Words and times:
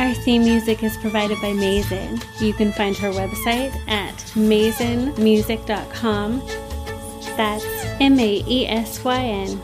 Our 0.00 0.14
theme 0.14 0.44
music 0.44 0.82
is 0.82 0.96
provided 0.96 1.38
by 1.42 1.52
Maesyn. 1.52 2.24
You 2.40 2.54
can 2.54 2.72
find 2.72 2.96
her 2.96 3.10
website 3.10 3.76
at 3.86 4.14
maesynmusic.com. 4.34 6.42
That's 7.36 7.66
M 8.00 8.18
A 8.18 8.42
E 8.48 8.66
S 8.66 9.04
Y 9.04 9.22
N. 9.22 9.60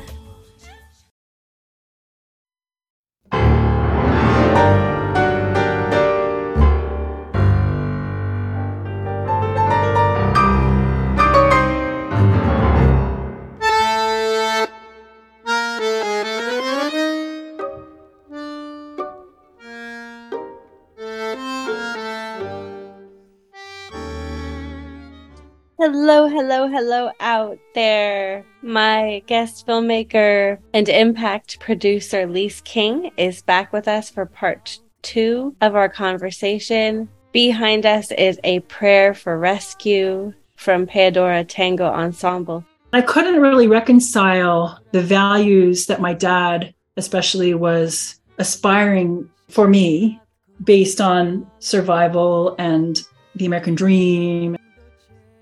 Hello, 25.89 26.27
hello, 26.27 26.67
hello 26.67 27.12
out 27.20 27.61
there. 27.77 28.45
My 28.61 29.23
guest 29.29 29.69
filmmaker 29.69 30.59
and 30.75 30.89
impact 30.89 31.61
producer, 31.61 32.27
Lise 32.27 32.61
King, 32.62 33.12
is 33.17 33.42
back 33.42 33.73
with 33.73 33.87
us 33.87 34.11
for 34.11 34.27
part 34.27 34.81
two 35.03 35.55
of 35.61 35.77
our 35.77 35.89
conversation. 35.89 37.09
Behind 37.31 37.87
us 37.87 38.11
is 38.11 38.41
a 38.42 38.59
prayer 38.67 39.14
for 39.14 39.39
rescue 39.39 40.34
from 40.57 40.89
Peadora 40.89 41.47
Tango 41.47 41.87
Ensemble. 41.87 42.64
I 42.92 43.01
couldn't 43.01 43.41
really 43.41 43.69
reconcile 43.69 44.81
the 44.91 45.03
values 45.03 45.87
that 45.87 46.01
my 46.01 46.14
dad, 46.14 46.75
especially, 46.97 47.55
was 47.55 48.19
aspiring 48.39 49.31
for 49.48 49.69
me 49.69 50.20
based 50.64 51.01
on 51.01 51.48
survival 51.61 52.57
and 52.59 53.01
the 53.37 53.47
American 53.47 53.77
dream 53.77 54.57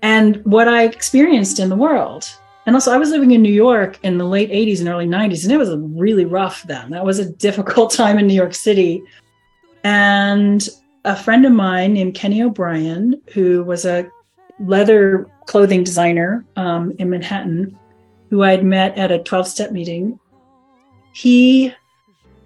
and 0.05 0.45
what 0.45 0.67
I 0.67 0.83
experienced 0.83 1.59
in 1.59 1.67
the 1.67 1.75
world. 1.75 2.29
And 2.67 2.75
also, 2.75 2.91
I 2.91 2.97
was 2.97 3.09
living 3.09 3.31
in 3.31 3.41
New 3.41 3.51
York 3.51 3.97
in 4.03 4.19
the 4.19 4.25
late 4.25 4.51
80s 4.51 4.79
and 4.79 4.87
early 4.87 5.07
90s, 5.07 5.43
and 5.43 5.51
it 5.51 5.57
was 5.57 5.75
really 5.99 6.25
rough 6.25 6.61
then. 6.61 6.91
That 6.91 7.03
was 7.03 7.17
a 7.17 7.31
difficult 7.31 7.91
time 8.01 8.19
in 8.19 8.27
New 8.27 8.35
York 8.35 8.53
City. 8.53 9.01
And 9.83 10.69
a 11.05 11.15
friend 11.15 11.43
of 11.43 11.53
mine 11.53 11.93
named 11.93 12.13
Kenny 12.13 12.43
O'Brien, 12.43 13.19
who 13.33 13.63
was 13.63 13.83
a 13.83 14.07
leather 14.59 15.27
clothing 15.47 15.83
designer 15.83 16.45
um, 16.55 16.93
in 16.99 17.09
Manhattan, 17.09 17.75
who 18.29 18.43
I'd 18.43 18.63
met 18.63 18.95
at 18.99 19.11
a 19.11 19.23
12 19.23 19.47
step 19.47 19.71
meeting, 19.71 20.19
he 21.13 21.73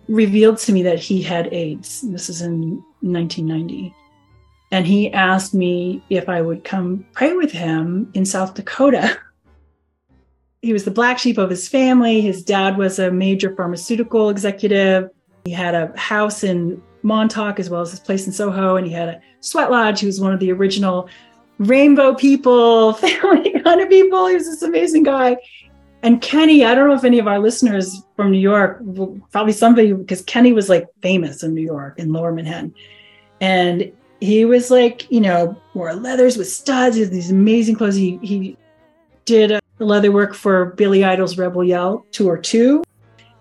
revealed 0.07 0.59
to 0.59 0.71
me 0.71 0.81
that 0.83 0.99
he 0.99 1.21
had 1.21 1.53
AIDS. 1.53 2.05
This 2.07 2.29
is 2.29 2.41
in 2.41 2.81
1990. 3.01 3.93
And 4.71 4.85
he 4.85 5.11
asked 5.11 5.53
me 5.53 6.03
if 6.09 6.29
I 6.29 6.41
would 6.41 6.63
come 6.63 7.05
pray 7.13 7.33
with 7.33 7.51
him 7.51 8.11
in 8.13 8.25
South 8.25 8.53
Dakota. 8.53 9.17
he 10.61 10.73
was 10.73 10.85
the 10.85 10.91
black 10.91 11.17
sheep 11.17 11.37
of 11.37 11.49
his 11.49 11.67
family. 11.67 12.21
His 12.21 12.43
dad 12.43 12.77
was 12.77 12.99
a 12.99 13.11
major 13.11 13.55
pharmaceutical 13.55 14.29
executive. 14.29 15.09
He 15.45 15.51
had 15.51 15.73
a 15.73 15.97
house 15.97 16.43
in 16.43 16.81
Montauk 17.01 17.59
as 17.59 17.69
well 17.69 17.81
as 17.81 17.91
his 17.91 17.99
place 17.99 18.27
in 18.27 18.33
Soho, 18.33 18.75
and 18.75 18.85
he 18.85 18.93
had 18.93 19.09
a 19.09 19.21
sweat 19.39 19.71
lodge. 19.71 20.01
He 20.01 20.05
was 20.05 20.19
one 20.19 20.33
of 20.33 20.39
the 20.39 20.51
original 20.51 21.09
rainbow 21.57 22.13
people, 22.13 22.93
family 22.93 23.59
kind 23.61 23.81
of 23.81 23.89
people. 23.89 24.27
He 24.27 24.35
was 24.35 24.45
this 24.45 24.61
amazing 24.61 25.03
guy. 25.03 25.37
And 26.01 26.21
Kenny, 26.21 26.63
I 26.63 26.75
don't 26.75 26.87
know 26.87 26.95
if 26.95 27.03
any 27.03 27.19
of 27.19 27.27
our 27.27 27.39
listeners 27.39 28.03
from 28.15 28.31
New 28.31 28.39
York, 28.39 28.81
probably 29.31 29.51
somebody, 29.51 29.91
because 29.91 30.21
Kenny 30.21 30.53
was 30.53 30.69
like 30.69 30.87
famous 31.01 31.43
in 31.43 31.53
New 31.53 31.61
York 31.61 31.99
in 31.99 32.13
lower 32.13 32.31
Manhattan. 32.31 32.73
And 33.41 33.91
he 34.19 34.45
was 34.45 34.69
like, 34.69 35.09
you 35.11 35.21
know, 35.21 35.55
wore 35.73 35.93
leathers 35.93 36.37
with 36.37 36.49
studs, 36.49 36.95
he 36.95 37.03
had 37.03 37.11
these 37.11 37.31
amazing 37.31 37.75
clothes. 37.75 37.95
He 37.95 38.19
he 38.21 38.57
did 39.25 39.51
uh, 39.51 39.59
leather 39.79 40.11
work 40.11 40.33
for 40.33 40.65
Billy 40.65 41.03
Idol's 41.03 41.37
Rebel 41.37 41.63
Yell 41.63 42.05
tour 42.11 42.37
two, 42.37 42.83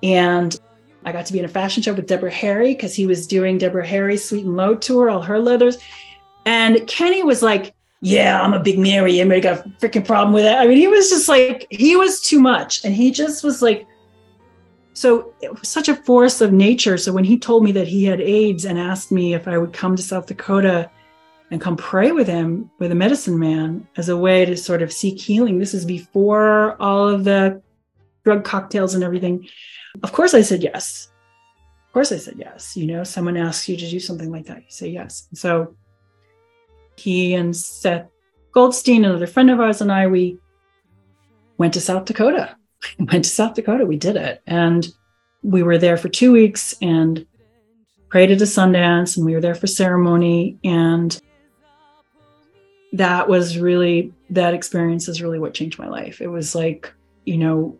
and 0.02 0.58
I 1.04 1.12
got 1.12 1.26
to 1.26 1.32
be 1.32 1.38
in 1.38 1.44
a 1.44 1.48
fashion 1.48 1.82
show 1.82 1.94
with 1.94 2.06
Deborah 2.06 2.30
Harry 2.30 2.74
because 2.74 2.94
he 2.94 3.06
was 3.06 3.26
doing 3.26 3.58
Deborah 3.58 3.86
Harry's 3.86 4.28
Sweet 4.28 4.44
and 4.44 4.56
Low 4.56 4.74
tour, 4.74 5.10
all 5.10 5.22
her 5.22 5.38
leathers, 5.38 5.78
and 6.46 6.86
Kenny 6.86 7.22
was 7.22 7.42
like, 7.42 7.74
"Yeah, 8.00 8.40
I'm 8.40 8.54
a 8.54 8.60
big 8.60 8.78
Mary. 8.78 9.20
Anybody 9.20 9.40
got 9.40 9.66
a 9.66 9.68
freaking 9.80 10.06
problem 10.06 10.32
with 10.32 10.44
it?" 10.44 10.54
I 10.54 10.66
mean, 10.66 10.78
he 10.78 10.88
was 10.88 11.10
just 11.10 11.28
like, 11.28 11.66
he 11.70 11.96
was 11.96 12.20
too 12.20 12.38
much, 12.38 12.84
and 12.84 12.94
he 12.94 13.10
just 13.10 13.42
was 13.42 13.62
like 13.62 13.86
so 14.98 15.32
it 15.40 15.56
was 15.56 15.68
such 15.68 15.88
a 15.88 15.94
force 15.94 16.40
of 16.40 16.52
nature. 16.52 16.98
So 16.98 17.12
when 17.12 17.22
he 17.22 17.38
told 17.38 17.62
me 17.62 17.70
that 17.70 17.86
he 17.86 18.02
had 18.02 18.20
AIDS 18.20 18.64
and 18.64 18.76
asked 18.76 19.12
me 19.12 19.32
if 19.32 19.46
I 19.46 19.56
would 19.56 19.72
come 19.72 19.94
to 19.94 20.02
South 20.02 20.26
Dakota 20.26 20.90
and 21.52 21.60
come 21.60 21.76
pray 21.76 22.10
with 22.10 22.26
him 22.26 22.68
with 22.80 22.90
a 22.90 22.96
medicine 22.96 23.38
man 23.38 23.86
as 23.96 24.08
a 24.08 24.16
way 24.16 24.44
to 24.44 24.56
sort 24.56 24.82
of 24.82 24.92
seek 24.92 25.20
healing, 25.20 25.60
this 25.60 25.72
is 25.72 25.84
before 25.84 26.76
all 26.82 27.08
of 27.08 27.22
the 27.22 27.62
drug 28.24 28.42
cocktails 28.42 28.96
and 28.96 29.04
everything. 29.04 29.48
Of 30.02 30.10
course, 30.10 30.34
I 30.34 30.40
said 30.40 30.64
yes. 30.64 31.12
Of 31.86 31.92
course, 31.92 32.10
I 32.10 32.16
said 32.16 32.34
yes. 32.36 32.76
You 32.76 32.88
know, 32.88 33.04
someone 33.04 33.36
asks 33.36 33.68
you 33.68 33.76
to 33.76 33.88
do 33.88 34.00
something 34.00 34.32
like 34.32 34.46
that, 34.46 34.64
you 34.64 34.70
say 34.70 34.88
yes. 34.88 35.28
So 35.32 35.76
he 36.96 37.34
and 37.34 37.56
Seth 37.56 38.08
Goldstein, 38.50 39.04
another 39.04 39.28
friend 39.28 39.48
of 39.48 39.60
ours, 39.60 39.80
and 39.80 39.92
I, 39.92 40.08
we 40.08 40.38
went 41.56 41.74
to 41.74 41.80
South 41.80 42.04
Dakota 42.04 42.56
went 42.98 43.24
to 43.24 43.30
South 43.30 43.54
Dakota. 43.54 43.84
We 43.84 43.96
did 43.96 44.16
it. 44.16 44.42
And 44.46 44.88
we 45.42 45.62
were 45.62 45.78
there 45.78 45.96
for 45.96 46.08
two 46.08 46.32
weeks 46.32 46.74
and 46.82 47.26
prayed 48.08 48.30
at 48.30 48.40
a 48.40 48.44
Sundance, 48.44 49.16
and 49.16 49.26
we 49.26 49.34
were 49.34 49.40
there 49.40 49.54
for 49.54 49.66
ceremony. 49.66 50.58
And 50.64 51.20
that 52.92 53.28
was 53.28 53.58
really, 53.58 54.12
that 54.30 54.54
experience 54.54 55.08
is 55.08 55.22
really 55.22 55.38
what 55.38 55.54
changed 55.54 55.78
my 55.78 55.88
life. 55.88 56.20
It 56.20 56.28
was 56.28 56.54
like, 56.54 56.92
you 57.24 57.36
know, 57.36 57.78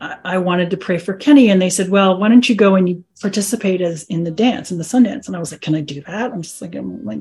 I, 0.00 0.38
wanted 0.38 0.70
to 0.70 0.76
pray 0.76 0.98
for 0.98 1.14
Kenny, 1.14 1.50
and 1.50 1.62
they 1.62 1.70
said, 1.70 1.88
Well, 1.88 2.18
why 2.18 2.28
don't 2.28 2.48
you 2.48 2.54
go 2.54 2.74
and 2.74 2.88
you 2.88 3.04
participate 3.22 3.80
as 3.80 4.04
in 4.04 4.24
the 4.24 4.30
dance, 4.30 4.70
in 4.70 4.76
the 4.76 4.84
Sundance? 4.84 5.26
And 5.26 5.36
I 5.36 5.38
was 5.38 5.50
like, 5.50 5.62
Can 5.62 5.74
I 5.74 5.80
do 5.80 6.02
that? 6.02 6.32
I'm 6.32 6.42
just 6.42 6.60
like, 6.60 6.74
I'm 6.74 7.04
like, 7.04 7.20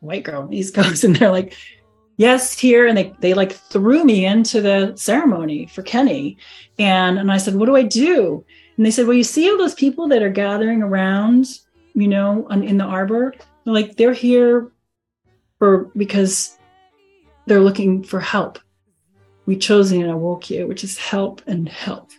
white 0.00 0.24
girl, 0.24 0.48
East 0.52 0.74
Coast. 0.74 1.04
And 1.04 1.16
they're 1.16 1.30
like, 1.30 1.56
yes 2.22 2.56
here 2.56 2.86
and 2.86 2.96
they 2.96 3.12
they 3.18 3.34
like 3.34 3.52
threw 3.52 4.04
me 4.04 4.24
into 4.24 4.60
the 4.60 4.94
ceremony 4.96 5.66
for 5.66 5.82
kenny. 5.82 6.38
And 6.78 7.18
and 7.18 7.32
i 7.32 7.36
said 7.36 7.56
what 7.56 7.66
do 7.66 7.74
i 7.74 7.82
do? 7.82 8.44
And 8.76 8.86
they 8.86 8.92
said 8.92 9.06
well 9.06 9.16
you 9.16 9.24
see 9.24 9.50
all 9.50 9.58
those 9.58 9.74
people 9.74 10.06
that 10.08 10.22
are 10.22 10.30
gathering 10.44 10.82
around 10.82 11.46
you 11.94 12.06
know 12.06 12.46
on, 12.48 12.62
in 12.62 12.78
the 12.78 12.84
arbor? 12.84 13.34
They're 13.64 13.74
like 13.74 13.96
they're 13.96 14.12
here 14.12 14.70
for 15.58 15.90
because 15.96 16.58
they're 17.46 17.66
looking 17.68 18.04
for 18.04 18.20
help. 18.20 18.60
We 19.46 19.56
chose 19.56 19.90
in 19.90 20.08
awoke 20.08 20.48
you 20.48 20.68
which 20.68 20.84
is 20.84 20.96
help 20.96 21.42
and 21.48 21.68
help. 21.68 22.10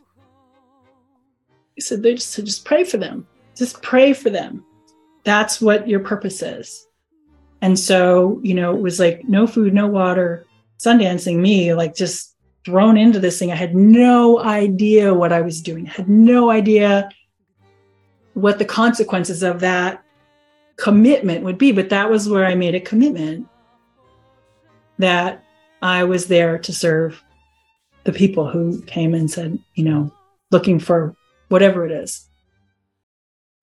He 1.75 1.81
said 1.81 2.03
they 2.03 2.15
just 2.15 2.31
said 2.31 2.45
just 2.45 2.65
pray 2.65 2.83
for 2.83 2.97
them. 2.97 3.25
Just 3.55 3.81
pray 3.81 4.11
for 4.13 4.29
them. 4.29 4.65
That's 5.23 5.61
what 5.61 5.87
your 5.87 6.01
purpose 6.01 6.41
is 6.41 6.87
and 7.63 7.79
so, 7.79 8.41
you 8.43 8.53
know, 8.53 8.75
it 8.75 8.81
was 8.81 8.99
like 8.99 9.23
no 9.23 9.47
food, 9.47 9.73
no 9.73 9.87
water, 9.87 10.45
sundancing 10.79 11.37
me, 11.37 11.73
like 11.73 11.95
just 11.95 12.35
thrown 12.65 12.97
into 12.97 13.21
this 13.21 13.39
thing. 13.39 13.53
I 13.53 13.55
had 13.55 13.73
no 13.73 14.37
idea 14.41 15.13
what 15.13 15.31
I 15.31 15.39
was 15.39 15.61
doing, 15.61 15.87
I 15.87 15.91
had 15.91 16.09
no 16.09 16.49
idea 16.49 17.09
what 18.33 18.59
the 18.59 18.65
consequences 18.65 19.43
of 19.43 19.61
that 19.61 20.03
commitment 20.75 21.45
would 21.45 21.57
be. 21.57 21.71
But 21.71 21.87
that 21.87 22.09
was 22.09 22.27
where 22.27 22.45
I 22.45 22.53
made 22.53 22.75
a 22.75 22.81
commitment 22.81 23.47
that 24.99 25.41
I 25.81 26.03
was 26.03 26.27
there 26.27 26.59
to 26.59 26.73
serve 26.73 27.23
the 28.03 28.11
people 28.11 28.49
who 28.49 28.81
came 28.81 29.13
and 29.13 29.31
said, 29.31 29.57
you 29.75 29.85
know, 29.85 30.11
looking 30.51 30.79
for 30.79 31.15
whatever 31.47 31.85
it 31.85 31.93
is. 31.93 32.27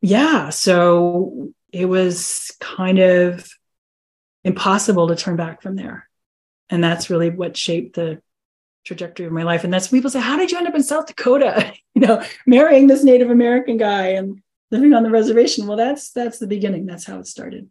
Yeah. 0.01 0.49
So 0.49 1.53
it 1.71 1.85
was 1.85 2.51
kind 2.61 2.99
of 2.99 3.47
impossible 4.45 5.09
to 5.09 5.17
turn 5.17 5.37
back 5.37 5.63
from 5.63 5.77
there. 5.77 6.09
And 6.69 6.83
that's 6.83 7.11
really 7.11 7.31
what 7.31 7.57
shaped 7.57 7.97
the 7.97 8.23
trajectory 8.85 9.27
of 9.27 9.33
my 9.33 9.43
life. 9.43 9.65
And 9.65 9.73
that's 9.73 9.91
when 9.91 9.99
people 9.99 10.11
say, 10.11 10.21
How 10.21 10.37
did 10.37 10.51
you 10.51 10.59
end 10.59 10.69
up 10.69 10.75
in 10.75 10.83
South 10.83 11.07
Dakota? 11.07 11.73
you 11.95 12.07
know, 12.07 12.23
marrying 12.47 12.87
this 12.87 13.05
Native 13.05 13.31
American 13.31 13.77
guy 13.77 14.09
and 14.09 14.41
living 14.71 14.95
on 14.95 15.03
the 15.03 15.11
reservation. 15.11 15.67
Well, 15.67 15.77
that's 15.77 16.11
that's 16.13 16.39
the 16.39 16.47
beginning. 16.47 16.87
That's 16.87 17.05
how 17.05 17.19
it 17.19 17.27
started. 17.27 17.69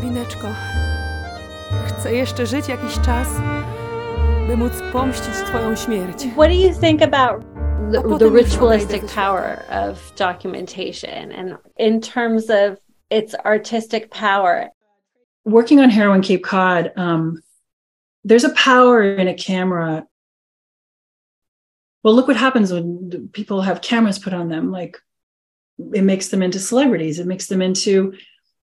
Bineczko 0.00 0.97
chcę 1.88 2.14
jeszcze 2.14 2.46
żyć 2.46 2.68
jakiś 2.68 3.00
czas, 3.00 3.28
by 4.46 4.56
móc 4.56 4.72
pomścić 4.92 5.34
Twoją 5.46 5.76
śmierć. 5.76 6.16
What 6.16 6.48
do 6.48 6.54
you 6.54 6.74
think 6.80 7.02
about 7.02 7.42
the, 7.92 8.18
the 8.18 8.30
ritualistic 8.30 9.14
power 9.14 9.62
of 9.70 10.12
documentation 10.16 11.32
and 11.32 11.56
in 11.78 12.00
terms 12.00 12.50
of 12.50 12.78
its 13.10 13.34
artistic 13.44 14.08
power? 14.10 14.70
Working 15.44 15.80
on 15.80 15.90
Heroin 15.90 16.22
Cape 16.22 16.42
Cod, 16.42 16.92
um, 16.96 17.42
there's 18.24 18.44
a 18.44 18.54
power 18.54 19.02
in 19.02 19.28
a 19.28 19.34
camera. 19.34 20.06
Well, 22.02 22.14
look 22.14 22.28
what 22.28 22.36
happens 22.36 22.72
when 22.72 23.28
people 23.32 23.62
have 23.62 23.80
cameras 23.80 24.18
put 24.18 24.34
on 24.34 24.48
them. 24.48 24.70
Like 24.70 24.98
it 25.94 26.02
makes 26.02 26.28
them 26.28 26.42
into 26.42 26.58
celebrities. 26.58 27.18
It 27.18 27.26
makes 27.26 27.46
them 27.46 27.62
into, 27.62 28.12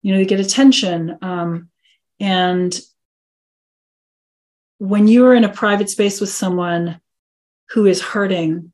you 0.03 0.13
know, 0.13 0.19
they 0.19 0.27
get 0.27 0.41
attention. 0.41 1.19
Um, 1.23 1.69
and 2.21 2.81
when 4.79 5.09
you're 5.09 5.35
in 5.35 5.45
a 5.45 5.53
private 5.53 5.91
space 5.91 6.21
with 6.21 6.31
someone 6.31 7.01
who 7.71 7.87
is 7.87 8.03
hurting 8.03 8.73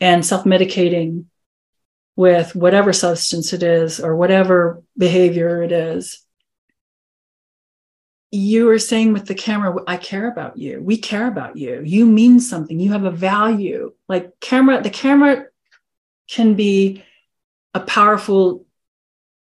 and 0.00 0.24
self 0.24 0.44
medicating 0.44 1.26
with 2.16 2.54
whatever 2.54 2.92
substance 2.92 3.52
it 3.52 3.62
is 3.62 4.00
or 4.00 4.14
whatever 4.14 4.82
behavior 4.96 5.62
it 5.62 5.72
is, 5.72 6.24
you 8.30 8.68
are 8.70 8.78
saying 8.78 9.12
with 9.12 9.26
the 9.26 9.34
camera, 9.34 9.76
I 9.86 9.96
care 9.96 10.28
about 10.28 10.58
you. 10.58 10.80
We 10.82 10.96
care 10.98 11.28
about 11.28 11.56
you. 11.56 11.82
You 11.84 12.04
mean 12.04 12.40
something. 12.40 12.80
You 12.80 12.92
have 12.92 13.04
a 13.04 13.10
value. 13.10 13.92
Like 14.08 14.40
camera, 14.40 14.82
the 14.82 14.90
camera 14.90 15.46
can 16.28 16.54
be 16.54 17.04
a 17.74 17.80
powerful 17.80 18.66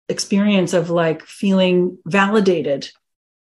experience 0.08 0.74
of 0.74 0.90
like 0.90 1.24
feeling 1.24 1.98
validated, 2.06 2.90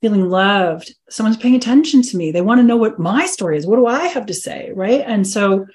feeling 0.01 0.29
loved. 0.29 0.95
Someone's 1.09 1.37
paying 1.37 1.55
attention 1.55 2.03
to 2.03 2.17
me. 2.17 2.31
They 2.31 2.41
want 2.41 2.61
to 2.61 2.67
know 2.67 2.77
what 2.77 2.99
my 2.99 3.27
story 3.27 3.57
is. 3.57 3.67
What 3.67 3.77
do 3.77 3.87
I 3.87 4.07
have 4.09 4.27
to 4.27 4.35
say? 4.35 4.73
Right. 4.75 5.03
And 5.07 5.27
so 5.27 5.67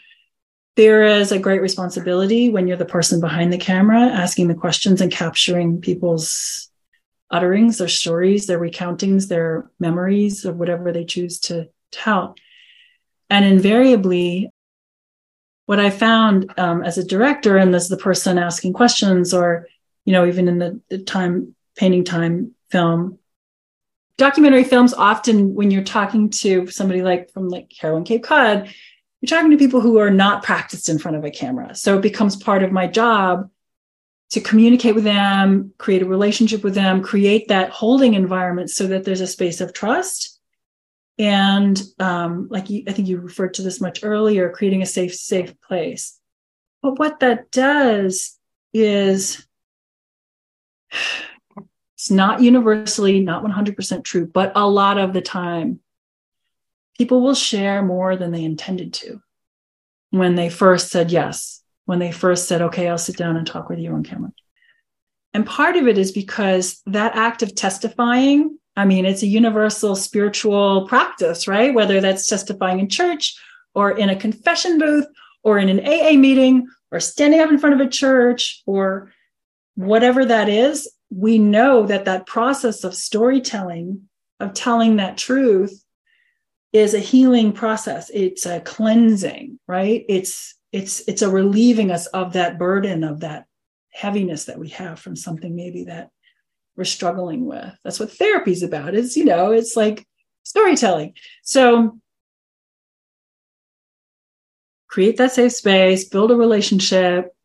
there 0.75 1.03
is 1.03 1.31
a 1.31 1.39
great 1.39 1.62
responsibility 1.62 2.50
when 2.50 2.68
you're 2.68 2.77
the 2.77 2.85
person 2.85 3.19
behind 3.19 3.51
the 3.51 3.57
camera 3.57 4.01
asking 4.01 4.47
the 4.47 4.56
questions 4.56 5.01
and 5.01 5.12
capturing 5.12 5.81
people's 5.81 6.69
utterings, 7.29 7.77
their 7.77 7.88
stories, 7.88 8.45
their 8.45 8.59
recountings, 8.59 9.27
their 9.27 9.69
memories 9.79 10.45
of 10.45 10.57
whatever 10.57 10.91
they 10.91 11.06
choose 11.06 11.39
to 11.39 11.69
tell. 11.91 12.35
And 13.29 13.45
invariably, 13.45 14.50
what 15.65 15.79
I 15.79 15.89
found 15.89 16.53
um, 16.57 16.83
as 16.83 16.97
a 16.97 17.03
director 17.03 17.57
and 17.57 17.74
as 17.74 17.88
the 17.88 17.97
person 17.97 18.38
asking 18.38 18.74
questions, 18.74 19.33
or 19.33 19.67
you 20.03 20.12
know, 20.12 20.25
even 20.25 20.47
in 20.47 20.59
the, 20.59 20.81
the 20.89 20.97
time 20.97 21.56
painting 21.77 22.03
time 22.03 22.53
film, 22.69 23.19
documentary 24.18 24.63
films 24.63 24.94
often 24.94 25.54
when 25.54 25.72
you're 25.72 25.84
talking 25.84 26.30
to 26.30 26.68
somebody 26.68 27.02
like 27.02 27.31
from 27.31 27.50
like 27.50 27.72
Heroin 27.80 28.04
Cape 28.04 28.24
Cod, 28.24 28.74
you're 29.22 29.28
talking 29.28 29.52
to 29.52 29.58
people 29.58 29.81
who 29.81 30.00
are 30.00 30.12
not 30.12 30.44
practiced 30.44 30.90
in 30.90 31.00
front 31.00 31.18
of 31.18 31.24
a 31.24 31.31
camera. 31.31 31.75
So 31.75 31.98
it 31.98 32.02
becomes 32.02 32.36
part 32.36 32.63
of 32.63 32.72
my 32.72 32.88
job 32.88 33.50
to 34.31 34.42
communicate 34.42 34.96
with 34.96 35.04
them, 35.04 35.74
create 35.78 36.02
a 36.02 36.06
relationship 36.06 36.63
with 36.63 36.74
them, 36.74 37.04
create 37.04 37.50
that 37.50 37.69
holding 37.69 38.13
environment 38.13 38.69
so 38.69 38.88
that 38.88 39.04
there's 39.04 39.22
a 39.22 39.28
space 39.28 39.62
of 39.62 39.74
trust 39.74 40.40
and 41.22 41.80
um, 42.00 42.48
like 42.50 42.72
you, 42.72 42.84
I 42.88 42.94
think 42.94 43.08
you 43.08 43.19
referred 43.19 43.54
to 43.56 43.62
this 43.62 43.80
much 43.80 44.00
earlier, 44.04 44.50
creating 44.50 44.81
a 44.81 44.88
safe, 44.88 45.13
safe 45.13 45.54
place. 45.62 46.19
But 46.81 46.98
what 46.98 47.19
that 47.19 47.52
does 47.52 48.40
is 48.74 49.46
it's 52.01 52.09
not 52.09 52.42
universally, 52.42 53.19
not 53.19 53.44
100% 53.44 54.03
true, 54.03 54.25
but 54.25 54.51
a 54.56 54.68
lot 54.68 54.98
of 54.98 55.13
the 55.13 55.21
time, 55.21 55.81
people 56.98 57.21
will 57.21 57.36
share 57.36 57.83
more 57.83 58.15
than 58.15 58.31
they 58.31 58.44
intended 58.44 58.92
to 58.95 59.21
when 60.09 60.33
they 60.33 60.50
first 60.50 60.89
said 60.89 61.12
yes, 61.12 61.62
when 61.86 62.00
they 62.00 62.12
first 62.12 62.48
said, 62.48 62.63
okay, 62.63 62.89
I'll 62.89 62.98
sit 62.98 63.18
down 63.18 63.38
and 63.38 63.45
talk 63.45 63.69
with 63.69 63.77
you 63.77 63.94
on 63.94 64.03
camera. 64.03 64.31
And 65.36 65.45
part 65.45 65.75
of 65.75 65.88
it 65.88 66.00
is 66.00 66.12
because 66.12 66.81
that 66.88 67.15
act 67.15 67.44
of 67.44 67.53
testifying 67.53 68.57
I 68.75 68.86
mean, 68.86 69.06
it's 69.06 69.21
a 69.21 69.27
universal 69.27 69.95
spiritual 69.95 70.88
practice, 70.88 71.45
right? 71.45 71.74
Whether 71.74 72.00
that's 72.00 72.25
testifying 72.25 72.80
in 72.80 72.88
church 72.88 73.38
or 73.75 73.92
in 73.92 74.09
a 74.09 74.15
confession 74.15 74.80
booth 74.80 75.06
or 75.44 75.59
in 75.59 75.68
an 75.68 75.81
AA 75.81 76.18
meeting 76.18 76.68
or 76.89 77.01
standing 77.01 77.42
up 77.42 77.50
in 77.50 77.59
front 77.59 77.80
of 77.80 77.86
a 77.86 77.89
church 77.89 78.63
or 78.65 79.12
whatever 79.75 80.25
that 80.25 80.48
is, 80.48 80.89
we 81.12 81.38
know 81.38 81.86
that 81.86 82.06
that 82.06 82.25
process 82.25 82.84
of 82.84 82.96
storytelling, 82.96 84.10
of 84.40 84.54
telling 84.54 84.96
that 84.96 85.18
truth, 85.18 85.84
is 86.74 86.94
a 86.94 87.00
healing 87.00 87.52
process. 87.52 88.10
It's 88.13 88.46
a 88.46 88.62
cleansing, 88.62 89.60
right? 89.68 90.06
It's 90.08 90.56
it's 90.72 91.02
it's 91.08 91.22
a 91.22 91.30
relieving 91.30 91.92
us 91.92 92.08
of 92.08 92.34
that 92.34 92.58
burden 92.58 93.04
of 93.04 93.19
that 93.19 93.46
heaviness 93.90 94.46
that 94.46 94.58
we 94.58 94.69
have 94.69 95.00
from 95.00 95.18
something 95.18 95.54
maybe 95.54 95.84
that 95.84 96.10
we're 96.78 96.86
struggling 96.86 97.46
with. 97.46 97.78
That's 97.84 98.00
what 98.00 98.12
therapy's 98.12 98.63
about. 98.63 98.96
It's, 98.96 99.18
you 99.18 99.25
know, 99.25 99.52
it's 99.52 99.75
like 99.75 100.08
storytelling. 100.44 101.13
So 101.44 102.00
create 104.88 105.18
that 105.18 105.34
safe 105.34 105.52
space, 105.52 106.06
build 106.06 106.31
a 106.31 106.36
relationship, 106.36 107.36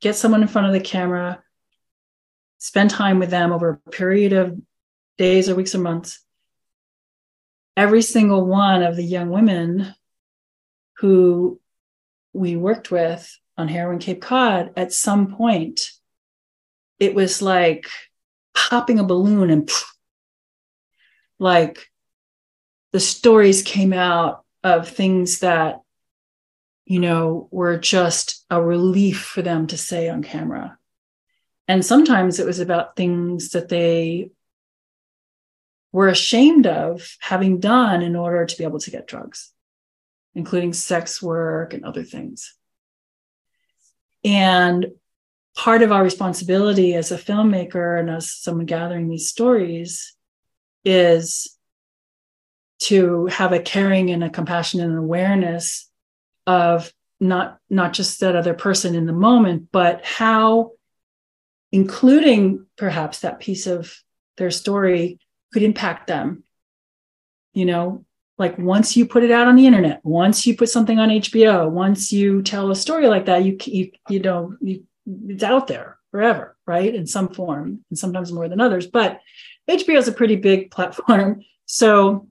get 0.00 0.14
someone 0.14 0.42
in 0.42 0.48
front 0.48 0.68
of 0.68 0.72
the 0.72 0.80
camera, 0.80 1.42
spend 2.58 2.90
time 2.90 3.18
with 3.18 3.30
them 3.30 3.52
over 3.52 3.80
a 3.86 3.90
period 3.90 4.32
of 4.32 4.58
days 5.18 5.48
or 5.48 5.54
weeks 5.54 5.74
or 5.74 5.78
months. 5.78 6.20
Every 7.76 8.02
single 8.02 8.46
one 8.46 8.82
of 8.82 8.96
the 8.96 9.04
young 9.04 9.30
women 9.30 9.94
who 10.98 11.60
we 12.32 12.56
worked 12.56 12.90
with 12.90 13.38
on 13.58 13.68
Heroin 13.68 13.98
Cape 13.98 14.20
Cod, 14.20 14.72
at 14.76 14.92
some 14.92 15.34
point, 15.34 15.90
it 16.98 17.14
was 17.14 17.42
like 17.42 17.86
popping 18.54 18.98
a 18.98 19.04
balloon 19.04 19.50
and 19.50 19.70
like 21.38 21.86
the 22.92 23.00
stories 23.00 23.62
came 23.62 23.92
out 23.92 24.44
of 24.64 24.88
things 24.88 25.40
that 25.40 25.80
you 26.86 26.98
know 26.98 27.48
were 27.50 27.76
just 27.76 28.44
a 28.48 28.62
relief 28.62 29.20
for 29.20 29.42
them 29.42 29.66
to 29.66 29.76
say 29.76 30.08
on 30.08 30.22
camera 30.22 30.78
and 31.68 31.84
sometimes 31.84 32.38
it 32.38 32.46
was 32.46 32.60
about 32.60 32.96
things 32.96 33.50
that 33.50 33.68
they 33.68 34.30
were 35.92 36.08
ashamed 36.08 36.66
of 36.66 37.16
having 37.20 37.58
done 37.60 38.02
in 38.02 38.16
order 38.16 38.44
to 38.44 38.58
be 38.58 38.64
able 38.64 38.80
to 38.80 38.90
get 38.90 39.06
drugs 39.06 39.52
including 40.36 40.74
sex 40.74 41.20
work 41.20 41.72
and 41.72 41.84
other 41.84 42.04
things. 42.04 42.54
And 44.22 44.86
part 45.56 45.82
of 45.82 45.90
our 45.90 46.04
responsibility 46.04 46.94
as 46.94 47.10
a 47.10 47.16
filmmaker 47.16 47.98
and 47.98 48.10
as 48.10 48.30
someone 48.30 48.66
gathering 48.66 49.08
these 49.08 49.30
stories 49.30 50.14
is 50.84 51.56
to 52.78 53.26
have 53.26 53.52
a 53.52 53.60
caring 53.60 54.10
and 54.10 54.22
a 54.22 54.28
compassion 54.28 54.80
and 54.80 54.92
an 54.92 54.98
awareness 54.98 55.90
of 56.46 56.92
not 57.18 57.58
not 57.70 57.94
just 57.94 58.20
that 58.20 58.36
other 58.36 58.52
person 58.52 58.94
in 58.94 59.06
the 59.06 59.12
moment 59.14 59.68
but 59.72 60.04
how 60.04 60.72
including 61.72 62.66
perhaps 62.76 63.20
that 63.20 63.40
piece 63.40 63.66
of 63.66 64.02
their 64.36 64.50
story 64.50 65.18
could 65.52 65.62
impact 65.62 66.06
them 66.06 66.44
you 67.54 67.64
know 67.64 68.04
like 68.38 68.58
once 68.58 68.96
you 68.96 69.06
put 69.06 69.24
it 69.24 69.30
out 69.30 69.46
on 69.46 69.56
the 69.56 69.66
internet 69.66 70.00
once 70.04 70.46
you 70.46 70.56
put 70.56 70.68
something 70.68 70.98
on 70.98 71.08
hbo 71.08 71.70
once 71.70 72.12
you 72.12 72.42
tell 72.42 72.70
a 72.70 72.76
story 72.76 73.06
like 73.06 73.26
that 73.26 73.44
you 73.44 73.56
you, 73.64 73.90
you 74.08 74.20
know 74.20 74.54
you 74.60 74.84
it's 75.28 75.42
out 75.42 75.66
there 75.66 75.98
forever, 76.10 76.56
right? 76.66 76.94
In 76.94 77.06
some 77.06 77.28
form, 77.28 77.84
and 77.90 77.98
sometimes 77.98 78.32
more 78.32 78.48
than 78.48 78.60
others. 78.60 78.86
But 78.86 79.20
HBO 79.68 79.96
is 79.96 80.08
a 80.08 80.12
pretty 80.12 80.36
big 80.36 80.70
platform. 80.76 81.42
So 81.66 82.28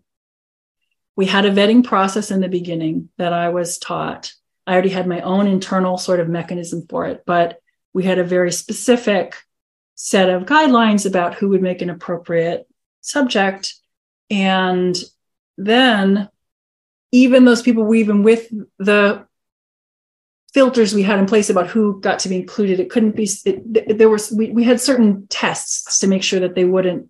we 1.16 1.26
had 1.26 1.46
a 1.46 1.52
vetting 1.52 1.84
process 1.84 2.32
in 2.32 2.42
the 2.42 2.50
beginning 2.50 3.10
that 3.18 3.32
I 3.32 3.50
was 3.50 3.78
taught. 3.78 4.34
I 4.68 4.74
already 4.74 4.90
had 4.90 5.08
my 5.08 5.22
own 5.22 5.48
internal 5.48 5.98
sort 5.98 6.20
of 6.20 6.28
mechanism 6.28 6.88
for 6.90 7.06
it, 7.06 7.24
but 7.26 7.60
we 7.96 8.04
had 8.04 8.20
a 8.20 8.26
very 8.26 8.52
specific 8.52 9.36
set 9.96 10.30
of 10.30 10.44
guidelines 10.44 11.06
about 11.06 11.34
who 11.34 11.48
would 11.48 11.62
make 11.62 11.82
an 11.82 11.90
appropriate 11.90 12.68
subject. 13.00 13.74
And 14.30 15.02
then 15.58 16.28
even 17.14 17.46
those 17.46 17.62
people 17.62 17.86
were 17.86 17.96
even 17.96 18.22
with 18.22 18.52
the 18.78 19.26
filters 20.54 20.94
we 20.94 21.04
had 21.04 21.20
in 21.20 21.26
place 21.26 21.50
about 21.50 21.68
who 21.68 22.02
got 22.02 22.20
to 22.20 22.30
be 22.30 22.36
included. 22.36 22.82
It 22.82 22.90
couldn't 22.90 23.16
be, 23.16 23.30
it, 23.46 23.98
there 23.98 24.10
was, 24.10 24.30
we, 24.30 24.52
we 24.52 24.66
had 24.66 24.82
certain 24.82 25.28
tests 25.28 26.00
to 26.00 26.08
make 26.08 26.22
sure 26.22 26.42
that 26.42 26.54
they 26.54 26.66
wouldn't, 26.66 27.08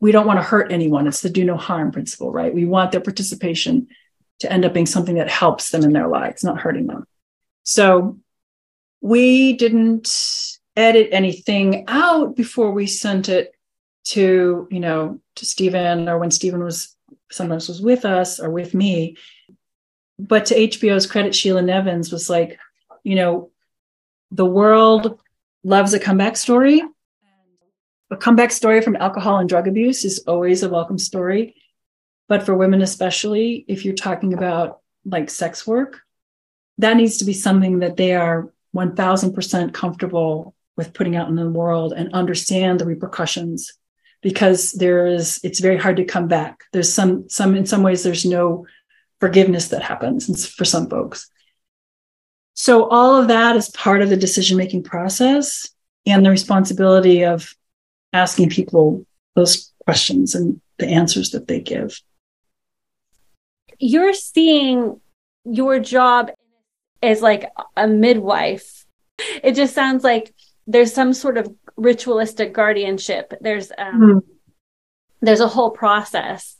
we 0.00 0.10
don't 0.10 0.26
want 0.26 0.40
to 0.40 0.44
hurt 0.44 0.72
anyone. 0.72 1.06
It's 1.06 1.22
the 1.22 1.30
do 1.30 1.44
no 1.44 1.56
harm 1.56 1.92
principle, 1.92 2.32
right? 2.32 2.52
We 2.52 2.64
want 2.64 2.90
their 2.90 3.00
participation 3.00 3.86
to 4.40 4.52
end 4.52 4.64
up 4.64 4.74
being 4.74 4.86
something 4.86 5.14
that 5.14 5.30
helps 5.30 5.70
them 5.70 5.84
in 5.84 5.92
their 5.92 6.08
lives, 6.08 6.42
not 6.42 6.58
hurting 6.58 6.88
them. 6.88 7.06
So 7.62 8.18
we 9.00 9.54
didn't 9.54 10.58
edit 10.76 11.08
anything 11.12 11.84
out 11.88 12.36
before 12.36 12.70
we 12.70 12.86
sent 12.86 13.28
it 13.28 13.52
to, 14.04 14.68
you 14.70 14.80
know, 14.80 15.20
to 15.36 15.46
Stephen 15.46 16.08
or 16.08 16.18
when 16.18 16.30
Stephen 16.30 16.62
was 16.62 16.94
sometimes 17.30 17.68
was 17.68 17.80
with 17.80 18.04
us 18.04 18.38
or 18.38 18.50
with 18.50 18.74
me. 18.74 19.16
But 20.18 20.46
to 20.46 20.54
HBO's 20.54 21.06
credit, 21.06 21.34
Sheila 21.34 21.62
Nevins 21.62 22.12
was 22.12 22.30
like, 22.30 22.58
you 23.02 23.16
know, 23.16 23.50
the 24.30 24.46
world 24.46 25.20
loves 25.64 25.92
a 25.94 26.00
comeback 26.00 26.36
story. 26.36 26.82
A 28.10 28.16
comeback 28.16 28.52
story 28.52 28.80
from 28.80 28.96
alcohol 28.96 29.38
and 29.38 29.48
drug 29.48 29.66
abuse 29.66 30.04
is 30.04 30.20
always 30.26 30.62
a 30.62 30.70
welcome 30.70 30.98
story. 30.98 31.56
But 32.28 32.44
for 32.44 32.54
women, 32.54 32.82
especially, 32.82 33.64
if 33.68 33.84
you're 33.84 33.94
talking 33.94 34.32
about 34.32 34.80
like 35.04 35.30
sex 35.30 35.66
work, 35.66 36.00
that 36.78 36.96
needs 36.96 37.18
to 37.18 37.24
be 37.24 37.32
something 37.32 37.80
that 37.80 37.96
they 37.96 38.14
are 38.14 38.52
1000% 38.76 39.72
comfortable 39.72 40.54
with 40.76 40.92
putting 40.92 41.16
out 41.16 41.28
in 41.28 41.36
the 41.36 41.48
world 41.48 41.92
and 41.92 42.12
understand 42.12 42.78
the 42.78 42.84
repercussions 42.84 43.72
because 44.22 44.72
there 44.72 45.06
is 45.06 45.40
it's 45.42 45.60
very 45.60 45.76
hard 45.76 45.96
to 45.96 46.04
come 46.04 46.28
back. 46.28 46.64
There's 46.72 46.92
some 46.92 47.28
some 47.28 47.54
in 47.54 47.66
some 47.66 47.82
ways 47.82 48.02
there's 48.02 48.24
no 48.24 48.66
forgiveness 49.20 49.68
that 49.68 49.82
happens 49.82 50.46
for 50.46 50.64
some 50.64 50.88
folks. 50.88 51.30
So 52.54 52.88
all 52.88 53.16
of 53.16 53.28
that 53.28 53.56
is 53.56 53.68
part 53.70 54.02
of 54.02 54.08
the 54.08 54.16
decision 54.16 54.56
making 54.56 54.82
process 54.82 55.68
and 56.06 56.24
the 56.24 56.30
responsibility 56.30 57.24
of 57.24 57.54
asking 58.12 58.50
people 58.50 59.06
those 59.34 59.72
questions 59.84 60.34
and 60.34 60.60
the 60.78 60.86
answers 60.86 61.30
that 61.30 61.48
they 61.48 61.60
give. 61.60 62.00
You're 63.78 64.14
seeing 64.14 65.00
your 65.44 65.78
job 65.80 66.30
as 67.06 67.22
like 67.22 67.50
a 67.76 67.86
midwife. 67.86 68.84
It 69.42 69.52
just 69.52 69.74
sounds 69.74 70.04
like 70.04 70.34
there's 70.66 70.92
some 70.92 71.12
sort 71.12 71.38
of 71.38 71.52
ritualistic 71.76 72.52
guardianship. 72.52 73.32
There's 73.40 73.70
um, 73.76 74.00
mm. 74.00 74.22
there's 75.20 75.40
a 75.40 75.48
whole 75.48 75.70
process 75.70 76.56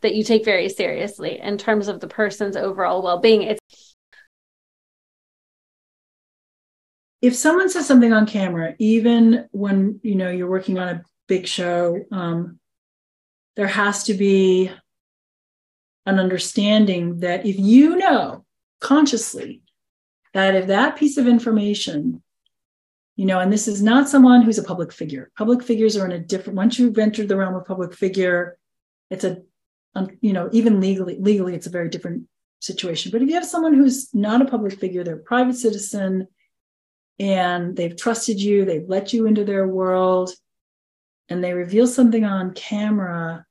that 0.00 0.14
you 0.14 0.22
take 0.22 0.44
very 0.44 0.68
seriously 0.68 1.40
in 1.40 1.58
terms 1.58 1.88
of 1.88 2.00
the 2.00 2.08
person's 2.08 2.56
overall 2.56 3.02
well-being. 3.02 3.42
It's 3.42 3.60
if 7.20 7.34
someone 7.34 7.68
says 7.68 7.86
something 7.86 8.12
on 8.12 8.26
camera 8.26 8.74
even 8.78 9.48
when 9.50 10.00
you 10.02 10.14
know 10.14 10.30
you're 10.30 10.50
working 10.50 10.78
on 10.78 10.88
a 10.88 11.02
big 11.26 11.46
show 11.46 12.00
um, 12.12 12.58
there 13.56 13.66
has 13.66 14.04
to 14.04 14.14
be 14.14 14.70
an 16.06 16.18
understanding 16.18 17.20
that 17.20 17.44
if 17.44 17.58
you 17.58 17.96
know 17.96 18.44
consciously 18.80 19.62
that 20.34 20.54
if 20.54 20.66
that 20.66 20.96
piece 20.96 21.16
of 21.16 21.26
information 21.26 22.22
you 23.18 23.26
know 23.26 23.40
and 23.40 23.52
this 23.52 23.68
is 23.68 23.82
not 23.82 24.08
someone 24.08 24.42
who's 24.42 24.58
a 24.58 24.62
public 24.62 24.92
figure. 24.92 25.30
Public 25.36 25.62
figures 25.62 25.96
are 25.96 26.06
in 26.06 26.12
a 26.12 26.18
different 26.20 26.56
once 26.56 26.78
you've 26.78 26.96
entered 26.96 27.28
the 27.28 27.36
realm 27.36 27.56
of 27.56 27.66
public 27.66 27.92
figure 27.92 28.56
it's 29.10 29.24
a 29.24 29.42
um, 29.94 30.08
you 30.20 30.32
know 30.32 30.48
even 30.52 30.80
legally 30.80 31.18
legally 31.20 31.54
it's 31.54 31.66
a 31.66 31.70
very 31.70 31.90
different 31.90 32.28
situation. 32.60 33.10
But 33.12 33.20
if 33.20 33.28
you 33.28 33.34
have 33.34 33.44
someone 33.44 33.74
who's 33.74 34.14
not 34.14 34.40
a 34.40 34.46
public 34.46 34.78
figure 34.78 35.02
they're 35.02 35.16
a 35.16 35.32
private 35.34 35.56
citizen 35.56 36.28
and 37.18 37.76
they've 37.76 37.96
trusted 37.96 38.40
you 38.40 38.64
they've 38.64 38.88
let 38.88 39.12
you 39.12 39.26
into 39.26 39.44
their 39.44 39.66
world 39.66 40.30
and 41.28 41.42
they 41.42 41.52
reveal 41.52 41.88
something 41.88 42.24
on 42.24 42.54
camera 42.54 43.44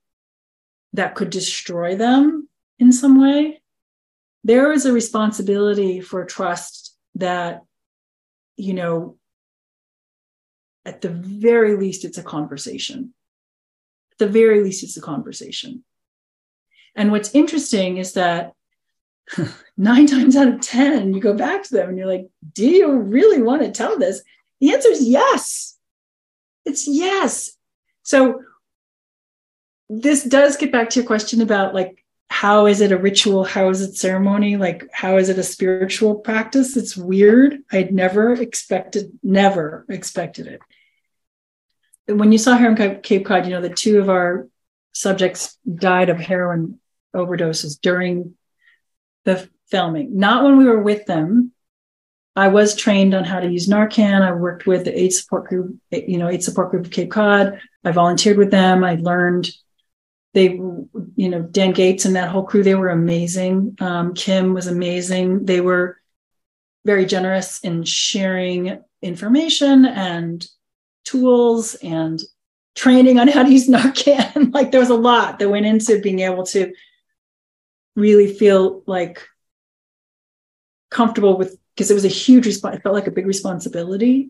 that 0.93 1.15
could 1.15 1.29
destroy 1.29 1.95
them 1.95 2.47
in 2.79 2.93
some 2.93 3.21
way 3.21 3.61
there 4.47 4.71
is 4.71 4.85
a 4.85 4.93
responsibility 4.93 5.99
for 5.99 6.25
trust 6.25 6.95
that 7.15 7.61
you 8.55 8.73
know 8.73 9.17
at 10.87 11.01
the 11.01 11.09
very 11.09 11.75
least, 11.75 12.05
it's 12.05 12.17
a 12.17 12.23
conversation. 12.23 13.13
At 14.13 14.19
the 14.19 14.27
very 14.27 14.63
least, 14.63 14.83
it's 14.83 14.95
a 14.95 15.01
conversation. 15.01 15.83
And 16.95 17.11
what's 17.11 17.35
interesting 17.35 17.97
is 17.97 18.13
that 18.13 18.53
nine 19.77 20.07
times 20.07 20.37
out 20.37 20.47
of 20.47 20.61
10, 20.61 21.13
you 21.13 21.19
go 21.19 21.33
back 21.33 21.63
to 21.63 21.73
them 21.73 21.89
and 21.89 21.97
you're 21.97 22.07
like, 22.07 22.29
do 22.53 22.65
you 22.65 22.89
really 22.93 23.41
want 23.41 23.63
to 23.63 23.71
tell 23.71 23.99
this? 23.99 24.21
The 24.61 24.73
answer 24.73 24.89
is 24.89 25.05
yes. 25.05 25.77
It's 26.63 26.87
yes. 26.87 27.51
So 28.03 28.43
this 29.89 30.23
does 30.23 30.55
get 30.55 30.71
back 30.71 30.89
to 30.91 31.01
your 31.01 31.07
question 31.07 31.41
about 31.41 31.73
like, 31.73 32.01
how 32.29 32.65
is 32.65 32.81
it 32.81 32.91
a 32.91 32.97
ritual? 32.97 33.43
How 33.43 33.69
is 33.69 33.81
it 33.81 33.95
ceremony? 33.95 34.57
Like, 34.57 34.87
how 34.91 35.17
is 35.17 35.29
it 35.29 35.39
a 35.39 35.43
spiritual 35.43 36.15
practice? 36.15 36.77
It's 36.77 36.95
weird. 36.97 37.59
I'd 37.71 37.93
never 37.93 38.33
expected, 38.33 39.11
never 39.23 39.85
expected 39.89 40.47
it 40.47 40.61
when 42.07 42.31
you 42.31 42.37
saw 42.37 42.55
Heroin 42.55 43.01
Cape 43.01 43.25
Cod, 43.25 43.45
you 43.45 43.51
know, 43.51 43.61
the 43.61 43.69
two 43.69 43.99
of 43.99 44.09
our 44.09 44.47
subjects 44.93 45.57
died 45.71 46.09
of 46.09 46.19
heroin 46.19 46.79
overdoses 47.15 47.79
during 47.79 48.35
the 49.25 49.49
filming, 49.69 50.17
not 50.17 50.43
when 50.43 50.57
we 50.57 50.65
were 50.65 50.81
with 50.81 51.05
them. 51.05 51.51
I 52.35 52.47
was 52.49 52.75
trained 52.75 53.13
on 53.13 53.23
how 53.23 53.39
to 53.39 53.51
use 53.51 53.67
Narcan. 53.67 54.21
I 54.21 54.31
worked 54.31 54.67
with 54.67 54.85
the 54.85 54.97
AIDS 54.97 55.19
support 55.19 55.49
group, 55.49 55.75
you 55.91 56.17
know, 56.17 56.29
AIDS 56.29 56.45
support 56.45 56.71
group 56.71 56.85
of 56.85 56.91
Cape 56.91 57.11
Cod. 57.11 57.59
I 57.83 57.91
volunteered 57.91 58.37
with 58.37 58.51
them. 58.51 58.83
I 58.83 58.95
learned 58.95 59.49
they, 60.37 60.49
you 61.15 61.29
know, 61.29 61.41
Dan 61.41 61.71
Gates 61.71 62.05
and 62.05 62.15
that 62.15 62.29
whole 62.29 62.43
crew, 62.43 62.61
they 62.61 62.75
were 62.75 62.89
amazing. 62.89 63.75
Um, 63.79 64.13
Kim 64.13 64.53
was 64.53 64.67
amazing. 64.67 65.45
They 65.45 65.61
were 65.61 65.99
very 66.85 67.07
generous 67.07 67.59
in 67.61 67.83
sharing 67.83 68.79
information 69.01 69.85
and 69.85 70.47
tools 71.05 71.73
and 71.81 72.21
training 72.75 73.17
on 73.17 73.27
how 73.27 73.41
to 73.41 73.51
use 73.51 73.67
Narcan. 73.67 74.53
like 74.53 74.69
there 74.69 74.79
was 74.79 74.91
a 74.91 74.95
lot 74.95 75.39
that 75.39 75.49
went 75.49 75.65
into 75.65 75.99
being 76.01 76.19
able 76.19 76.43
to 76.45 76.71
really 77.95 78.31
feel 78.31 78.83
like 78.85 79.27
comfortable 80.91 81.35
with 81.35 81.57
because 81.73 81.89
it 81.89 81.95
was 81.95 82.05
a 82.05 82.09
huge 82.09 82.45
response. 82.45 82.75
It 82.75 82.83
felt 82.83 82.93
like 82.93 83.07
a 83.07 83.11
big 83.11 83.25
responsibility. 83.25 84.29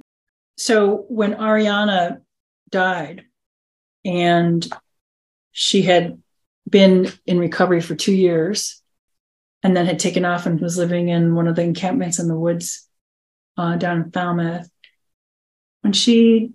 So 0.56 1.06
when 1.10 1.34
Ariana 1.34 2.22
died 2.72 3.26
and 4.06 4.66
she 5.60 5.82
had 5.82 6.22
been 6.70 7.12
in 7.26 7.40
recovery 7.40 7.82
for 7.82 7.96
two 7.96 8.14
years 8.14 8.80
and 9.64 9.76
then 9.76 9.88
had 9.88 9.98
taken 9.98 10.24
off 10.24 10.46
and 10.46 10.62
was 10.62 10.78
living 10.78 11.10
in 11.10 11.34
one 11.34 11.48
of 11.48 11.56
the 11.56 11.64
encampments 11.64 12.20
in 12.20 12.28
the 12.28 12.38
woods 12.38 12.88
uh, 13.58 13.76
down 13.76 14.04
in 14.04 14.12
Falmouth. 14.12 14.70
When 15.82 15.94
she 15.94 16.52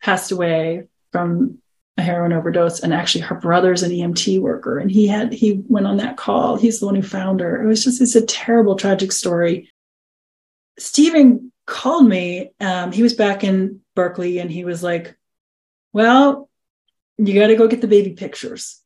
passed 0.00 0.30
away 0.30 0.84
from 1.10 1.58
a 1.96 2.02
heroin 2.02 2.32
overdose 2.32 2.78
and 2.78 2.94
actually 2.94 3.22
her 3.22 3.34
brother's 3.34 3.82
an 3.82 3.90
EMT 3.90 4.40
worker 4.40 4.78
and 4.78 4.88
he 4.88 5.08
had 5.08 5.32
he 5.32 5.60
went 5.66 5.88
on 5.88 5.96
that 5.96 6.16
call. 6.16 6.54
He's 6.54 6.78
the 6.78 6.86
one 6.86 6.94
who 6.94 7.02
found 7.02 7.40
her. 7.40 7.60
It 7.60 7.66
was 7.66 7.82
just 7.82 8.00
it's 8.00 8.14
a 8.14 8.24
terrible 8.24 8.76
tragic 8.76 9.10
story. 9.10 9.68
Stephen 10.78 11.50
called 11.66 12.06
me 12.06 12.52
um, 12.60 12.92
he 12.92 13.02
was 13.02 13.14
back 13.14 13.42
in 13.42 13.80
Berkeley 13.96 14.38
and 14.38 14.48
he 14.48 14.64
was 14.64 14.80
like 14.80 15.16
well 15.92 16.48
you 17.18 17.34
got 17.34 17.48
to 17.48 17.56
go 17.56 17.68
get 17.68 17.80
the 17.80 17.86
baby 17.86 18.12
pictures 18.12 18.80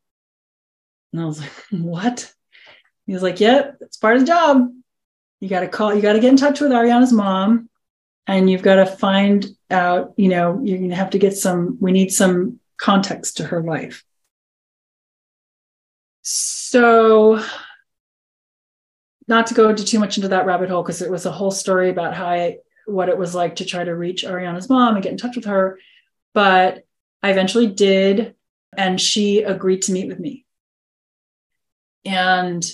and 1.13 1.23
I 1.23 1.25
was 1.25 1.41
like 1.41 1.53
what 1.71 2.33
he 3.07 3.13
was 3.15 3.23
like 3.23 3.41
yep 3.41 3.65
yeah, 3.65 3.73
that's 3.81 3.97
part 3.97 4.17
of 4.17 4.21
the 4.21 4.27
job 4.27 4.69
you 5.41 5.49
got 5.49 5.61
to 5.61 5.69
call 5.69 5.95
you 5.95 6.03
got 6.03 6.15
to 6.15 6.21
get 6.21 6.31
in 6.31 6.37
touch 6.37 6.61
with 6.61 6.73
Ariana's 6.73 7.13
mom 7.13 7.69
and 8.29 8.51
you've 8.51 8.63
got 8.63 8.77
to 8.77 8.87
find 8.87 9.47
out, 9.71 10.13
you 10.17 10.29
know, 10.29 10.61
you're 10.63 10.77
going 10.77 10.91
to 10.91 10.97
have 10.97 11.11
to 11.11 11.19
get 11.19 11.37
some, 11.37 11.79
we 11.81 11.93
need 11.93 12.13
some 12.13 12.61
context 12.77 13.39
to 13.39 13.45
her 13.45 13.63
life. 13.63 14.05
So, 16.21 17.43
not 19.27 19.47
to 19.47 19.55
go 19.55 19.71
into 19.71 19.85
too 19.85 19.99
much 19.99 20.19
into 20.19 20.29
that 20.29 20.45
rabbit 20.45 20.69
hole, 20.69 20.83
because 20.83 21.01
it 21.01 21.11
was 21.11 21.25
a 21.25 21.33
whole 21.33 21.51
story 21.51 21.89
about 21.89 22.15
how 22.15 22.27
I, 22.27 22.59
what 22.85 23.09
it 23.09 23.17
was 23.17 23.35
like 23.35 23.57
to 23.57 23.65
try 23.65 23.83
to 23.83 23.95
reach 23.95 24.25
Ariana's 24.25 24.69
mom 24.69 24.95
and 24.95 25.03
get 25.03 25.13
in 25.13 25.19
touch 25.19 25.37
with 25.37 25.47
her. 25.47 25.79
But 26.35 26.85
I 27.23 27.31
eventually 27.31 27.67
did, 27.67 28.35
and 28.77 29.01
she 29.01 29.43
agreed 29.43 29.83
to 29.83 29.93
meet 29.93 30.09
with 30.09 30.19
me. 30.19 30.45
And 32.05 32.65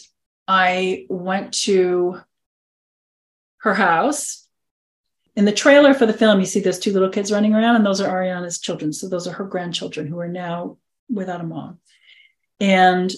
I 0.47 1.07
went 1.09 1.55
to 1.65 2.21
her 3.59 3.75
house 3.75 4.45
in 5.37 5.45
the 5.45 5.53
trailer 5.53 5.95
for 5.95 6.07
the 6.07 6.13
film, 6.13 6.39
you 6.39 6.47
see 6.47 6.61
those 6.61 6.79
two 6.79 6.93
little 6.93 7.09
kids 7.09 7.33
running 7.33 7.55
around, 7.55 7.77
and 7.77 7.85
those 7.85 8.01
are 8.01 8.09
Ariana's 8.09 8.61
children. 8.61 8.93
So 8.93 9.09
those 9.09 9.27
are 9.27 9.33
her 9.33 9.45
grandchildren 9.45 10.07
who 10.07 10.19
are 10.21 10.29
now 10.29 10.79
without 11.13 11.41
a 11.41 11.45
mom. 11.45 11.79
And 12.61 13.13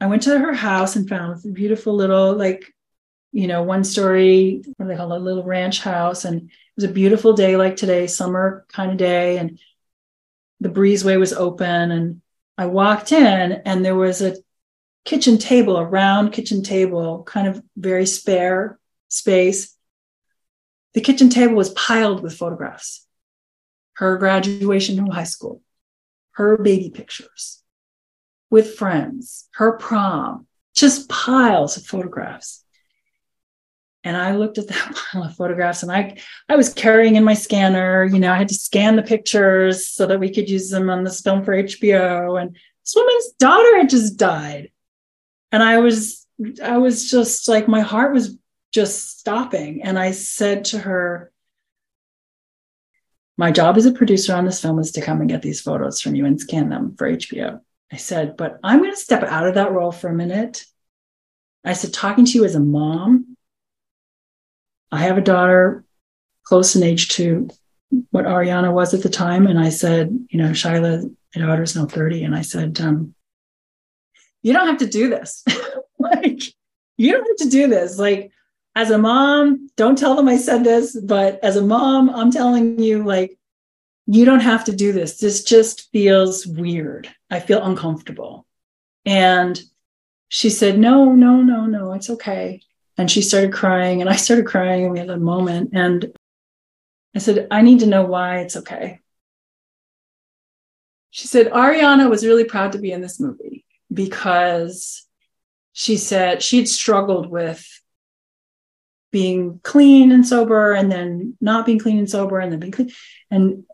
I 0.00 0.06
went 0.06 0.22
to 0.22 0.36
her 0.36 0.52
house 0.52 0.96
and 0.96 1.08
found 1.08 1.44
a 1.44 1.48
beautiful 1.48 1.94
little, 1.94 2.34
like, 2.34 2.64
you 3.30 3.46
know, 3.46 3.62
one 3.62 3.84
story, 3.84 4.62
what 4.76 4.86
do 4.86 4.88
they 4.88 4.96
call 4.96 5.12
it, 5.12 5.18
a 5.18 5.20
little 5.20 5.44
ranch 5.44 5.80
house. 5.80 6.24
And 6.24 6.42
it 6.42 6.50
was 6.74 6.84
a 6.84 6.88
beautiful 6.88 7.32
day 7.32 7.56
like 7.56 7.76
today, 7.76 8.08
summer 8.08 8.66
kind 8.68 8.90
of 8.90 8.96
day. 8.96 9.38
And 9.38 9.60
the 10.62 10.70
breezeway 10.70 11.18
was 11.18 11.32
open. 11.32 11.90
And 11.90 12.22
I 12.56 12.66
walked 12.66 13.12
in, 13.12 13.52
and 13.52 13.84
there 13.84 13.96
was 13.96 14.22
a 14.22 14.36
kitchen 15.04 15.38
table, 15.38 15.76
a 15.76 15.84
round 15.84 16.32
kitchen 16.32 16.62
table, 16.62 17.24
kind 17.24 17.48
of 17.48 17.62
very 17.76 18.06
spare 18.06 18.78
space 19.08 19.76
the 20.94 21.00
kitchen 21.00 21.30
table 21.30 21.54
was 21.54 21.70
piled 21.70 22.22
with 22.22 22.36
photographs. 22.36 23.06
Her 23.94 24.16
graduation 24.16 24.96
from 24.96 25.06
high 25.06 25.24
school, 25.24 25.62
her 26.32 26.56
baby 26.56 26.90
pictures 26.90 27.62
with 28.50 28.74
friends, 28.74 29.48
her 29.54 29.72
prom, 29.78 30.46
just 30.74 31.08
piles 31.08 31.76
of 31.76 31.84
photographs. 31.84 32.61
And 34.04 34.16
I 34.16 34.34
looked 34.34 34.58
at 34.58 34.68
that 34.68 34.94
pile 35.12 35.24
of 35.24 35.36
photographs 35.36 35.82
and 35.82 35.92
I, 35.92 36.18
I 36.48 36.56
was 36.56 36.72
carrying 36.72 37.16
in 37.16 37.24
my 37.24 37.34
scanner, 37.34 38.04
you 38.04 38.18
know, 38.18 38.32
I 38.32 38.38
had 38.38 38.48
to 38.48 38.54
scan 38.54 38.96
the 38.96 39.02
pictures 39.02 39.88
so 39.88 40.06
that 40.06 40.20
we 40.20 40.32
could 40.32 40.48
use 40.48 40.70
them 40.70 40.90
on 40.90 41.04
this 41.04 41.20
film 41.20 41.44
for 41.44 41.54
HBO. 41.54 42.40
And 42.40 42.56
this 42.84 42.94
woman's 42.96 43.32
daughter 43.38 43.76
had 43.76 43.90
just 43.90 44.16
died. 44.16 44.70
And 45.52 45.62
I 45.62 45.78
was, 45.78 46.26
I 46.62 46.78
was 46.78 47.10
just 47.10 47.48
like, 47.48 47.68
my 47.68 47.80
heart 47.80 48.12
was 48.12 48.36
just 48.72 49.18
stopping. 49.18 49.82
And 49.82 49.98
I 49.98 50.10
said 50.10 50.64
to 50.66 50.78
her, 50.78 51.30
My 53.36 53.52
job 53.52 53.76
as 53.76 53.86
a 53.86 53.92
producer 53.92 54.34
on 54.34 54.46
this 54.46 54.60
film 54.60 54.78
is 54.78 54.92
to 54.92 55.02
come 55.02 55.20
and 55.20 55.30
get 55.30 55.42
these 55.42 55.60
photos 55.60 56.00
from 56.00 56.14
you 56.14 56.24
and 56.24 56.40
scan 56.40 56.70
them 56.70 56.96
for 56.96 57.10
HBO. 57.10 57.60
I 57.92 57.96
said, 57.96 58.36
But 58.36 58.58
I'm 58.64 58.78
going 58.78 58.90
to 58.90 58.96
step 58.96 59.22
out 59.22 59.46
of 59.46 59.54
that 59.54 59.72
role 59.72 59.92
for 59.92 60.08
a 60.08 60.14
minute. 60.14 60.64
I 61.64 61.74
said, 61.74 61.92
Talking 61.92 62.24
to 62.24 62.32
you 62.32 62.44
as 62.44 62.54
a 62.54 62.60
mom, 62.60 63.31
I 64.92 64.98
have 64.98 65.18
a 65.18 65.22
daughter 65.22 65.84
close 66.44 66.76
in 66.76 66.82
age 66.82 67.08
to 67.10 67.48
what 68.10 68.26
Ariana 68.26 68.72
was 68.72 68.94
at 68.94 69.02
the 69.02 69.08
time. 69.08 69.46
And 69.46 69.58
I 69.58 69.70
said, 69.70 70.26
You 70.30 70.38
know, 70.38 70.50
Shyla, 70.50 71.10
my 71.34 71.46
daughter's 71.46 71.74
now 71.74 71.86
30. 71.86 72.24
And 72.24 72.36
I 72.36 72.42
said, 72.42 72.80
um, 72.80 73.14
You 74.42 74.52
don't 74.52 74.68
have 74.68 74.78
to 74.78 74.86
do 74.86 75.08
this. 75.08 75.44
like, 75.98 76.42
you 76.96 77.12
don't 77.12 77.26
have 77.26 77.48
to 77.48 77.50
do 77.50 77.68
this. 77.68 77.98
Like, 77.98 78.30
as 78.74 78.90
a 78.90 78.98
mom, 78.98 79.68
don't 79.76 79.98
tell 79.98 80.14
them 80.14 80.28
I 80.28 80.36
said 80.36 80.64
this, 80.64 80.98
but 80.98 81.42
as 81.42 81.56
a 81.56 81.62
mom, 81.62 82.08
I'm 82.10 82.30
telling 82.30 82.78
you, 82.78 83.04
like, 83.04 83.38
you 84.06 84.24
don't 84.24 84.40
have 84.40 84.64
to 84.64 84.76
do 84.76 84.92
this. 84.92 85.18
This 85.18 85.44
just 85.44 85.90
feels 85.90 86.46
weird. 86.46 87.08
I 87.30 87.40
feel 87.40 87.62
uncomfortable. 87.62 88.46
And 89.04 89.60
she 90.28 90.50
said, 90.50 90.78
No, 90.78 91.12
no, 91.12 91.42
no, 91.42 91.66
no, 91.66 91.92
it's 91.92 92.10
okay. 92.10 92.62
And 92.98 93.10
she 93.10 93.22
started 93.22 93.52
crying, 93.52 94.00
and 94.00 94.10
I 94.10 94.16
started 94.16 94.46
crying, 94.46 94.84
and 94.84 94.92
we 94.92 94.98
had 94.98 95.10
a 95.10 95.18
moment. 95.18 95.70
And 95.72 96.12
I 97.14 97.18
said, 97.18 97.48
I 97.50 97.62
need 97.62 97.80
to 97.80 97.86
know 97.86 98.04
why 98.04 98.40
it's 98.40 98.56
okay. 98.56 99.00
She 101.10 101.26
said, 101.26 101.50
Ariana 101.50 102.08
was 102.08 102.24
really 102.24 102.44
proud 102.44 102.72
to 102.72 102.78
be 102.78 102.92
in 102.92 103.02
this 103.02 103.20
movie 103.20 103.64
because 103.92 105.06
she 105.72 105.96
said 105.96 106.42
she'd 106.42 106.68
struggled 106.68 107.30
with 107.30 107.66
being 109.10 109.60
clean 109.62 110.10
and 110.10 110.26
sober 110.26 110.72
and 110.72 110.90
then 110.90 111.36
not 111.40 111.66
being 111.66 111.78
clean 111.78 111.98
and 111.98 112.10
sober 112.10 112.40
and 112.40 112.50
then 112.50 112.60
being 112.60 112.72
clean 112.72 112.90
and 113.30 113.64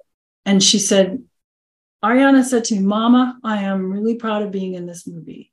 and 0.44 0.62
she 0.62 0.78
said 0.78 1.22
ariana 2.04 2.44
said 2.44 2.64
to 2.64 2.75
me 2.75 2.82
mama 2.82 3.38
i 3.44 3.62
am 3.62 3.92
really 3.92 4.16
proud 4.16 4.42
of 4.42 4.50
being 4.50 4.75
in 4.75 4.87
this 4.87 5.06
movie 5.06 5.52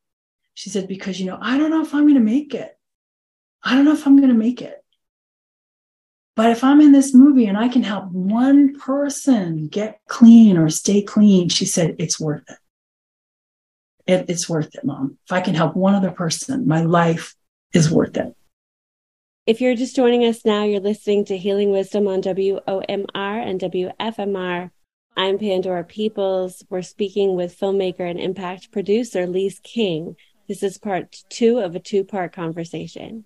she 0.56 0.70
said 0.70 0.88
because 0.88 1.20
you 1.20 1.28
know 1.28 1.38
i 1.40 1.58
don't 1.58 1.70
know 1.70 1.84
if 1.84 1.94
i'm 1.94 2.04
going 2.04 2.16
to 2.16 2.20
make 2.20 2.56
it 2.56 2.75
i 3.66 3.76
don't 3.76 3.86
know 3.86 3.94
if 3.94 4.06
i'm 4.06 4.18
going 4.18 4.30
to 4.30 4.36
make 4.36 4.62
it 4.62 4.84
but 6.36 6.50
if 6.52 6.64
i'm 6.64 6.80
in 6.80 6.92
this 6.92 7.14
movie 7.14 7.46
and 7.46 7.58
i 7.58 7.68
can 7.68 7.84
help 7.84 8.10
one 8.12 8.78
person 8.80 9.68
get 9.68 10.00
clean 10.08 10.58
or 10.58 10.70
stay 10.70 11.02
clean 11.02 11.50
she 11.50 11.66
said 11.66 11.96
it's 12.00 12.20
worth 12.20 12.44
it, 12.50 12.58
it 14.08 14.30
it's 14.30 14.48
worth 14.48 14.74
it 14.76 14.86
mom 14.86 15.18
if 15.26 15.32
i 15.32 15.42
can 15.42 15.56
help 15.56 15.76
one 15.76 15.96
other 15.96 16.12
person 16.12 16.68
my 16.68 16.82
life 16.82 17.36
is 17.74 17.92
worth 17.92 18.16
it 18.16 18.36
if 19.46 19.62
you're 19.62 19.76
just 19.76 19.96
joining 19.96 20.26
us 20.26 20.44
now, 20.44 20.64
you're 20.64 20.80
listening 20.80 21.24
to 21.26 21.38
Healing 21.38 21.70
Wisdom 21.70 22.08
on 22.08 22.24
WOMR 22.24 23.06
and 23.16 23.60
WFMR. 23.60 24.72
I'm 25.16 25.38
Pandora 25.38 25.84
Peoples. 25.84 26.64
We're 26.68 26.82
speaking 26.82 27.36
with 27.36 27.58
filmmaker 27.58 28.10
and 28.10 28.20
impact 28.20 28.72
producer 28.72 29.28
Lise 29.28 29.60
King. 29.60 30.16
This 30.48 30.64
is 30.64 30.80
part 30.80 31.24
two 31.30 31.60
of 31.60 31.76
a 31.76 31.80
two 31.80 32.04
part 32.04 32.34
conversation. 32.34 33.26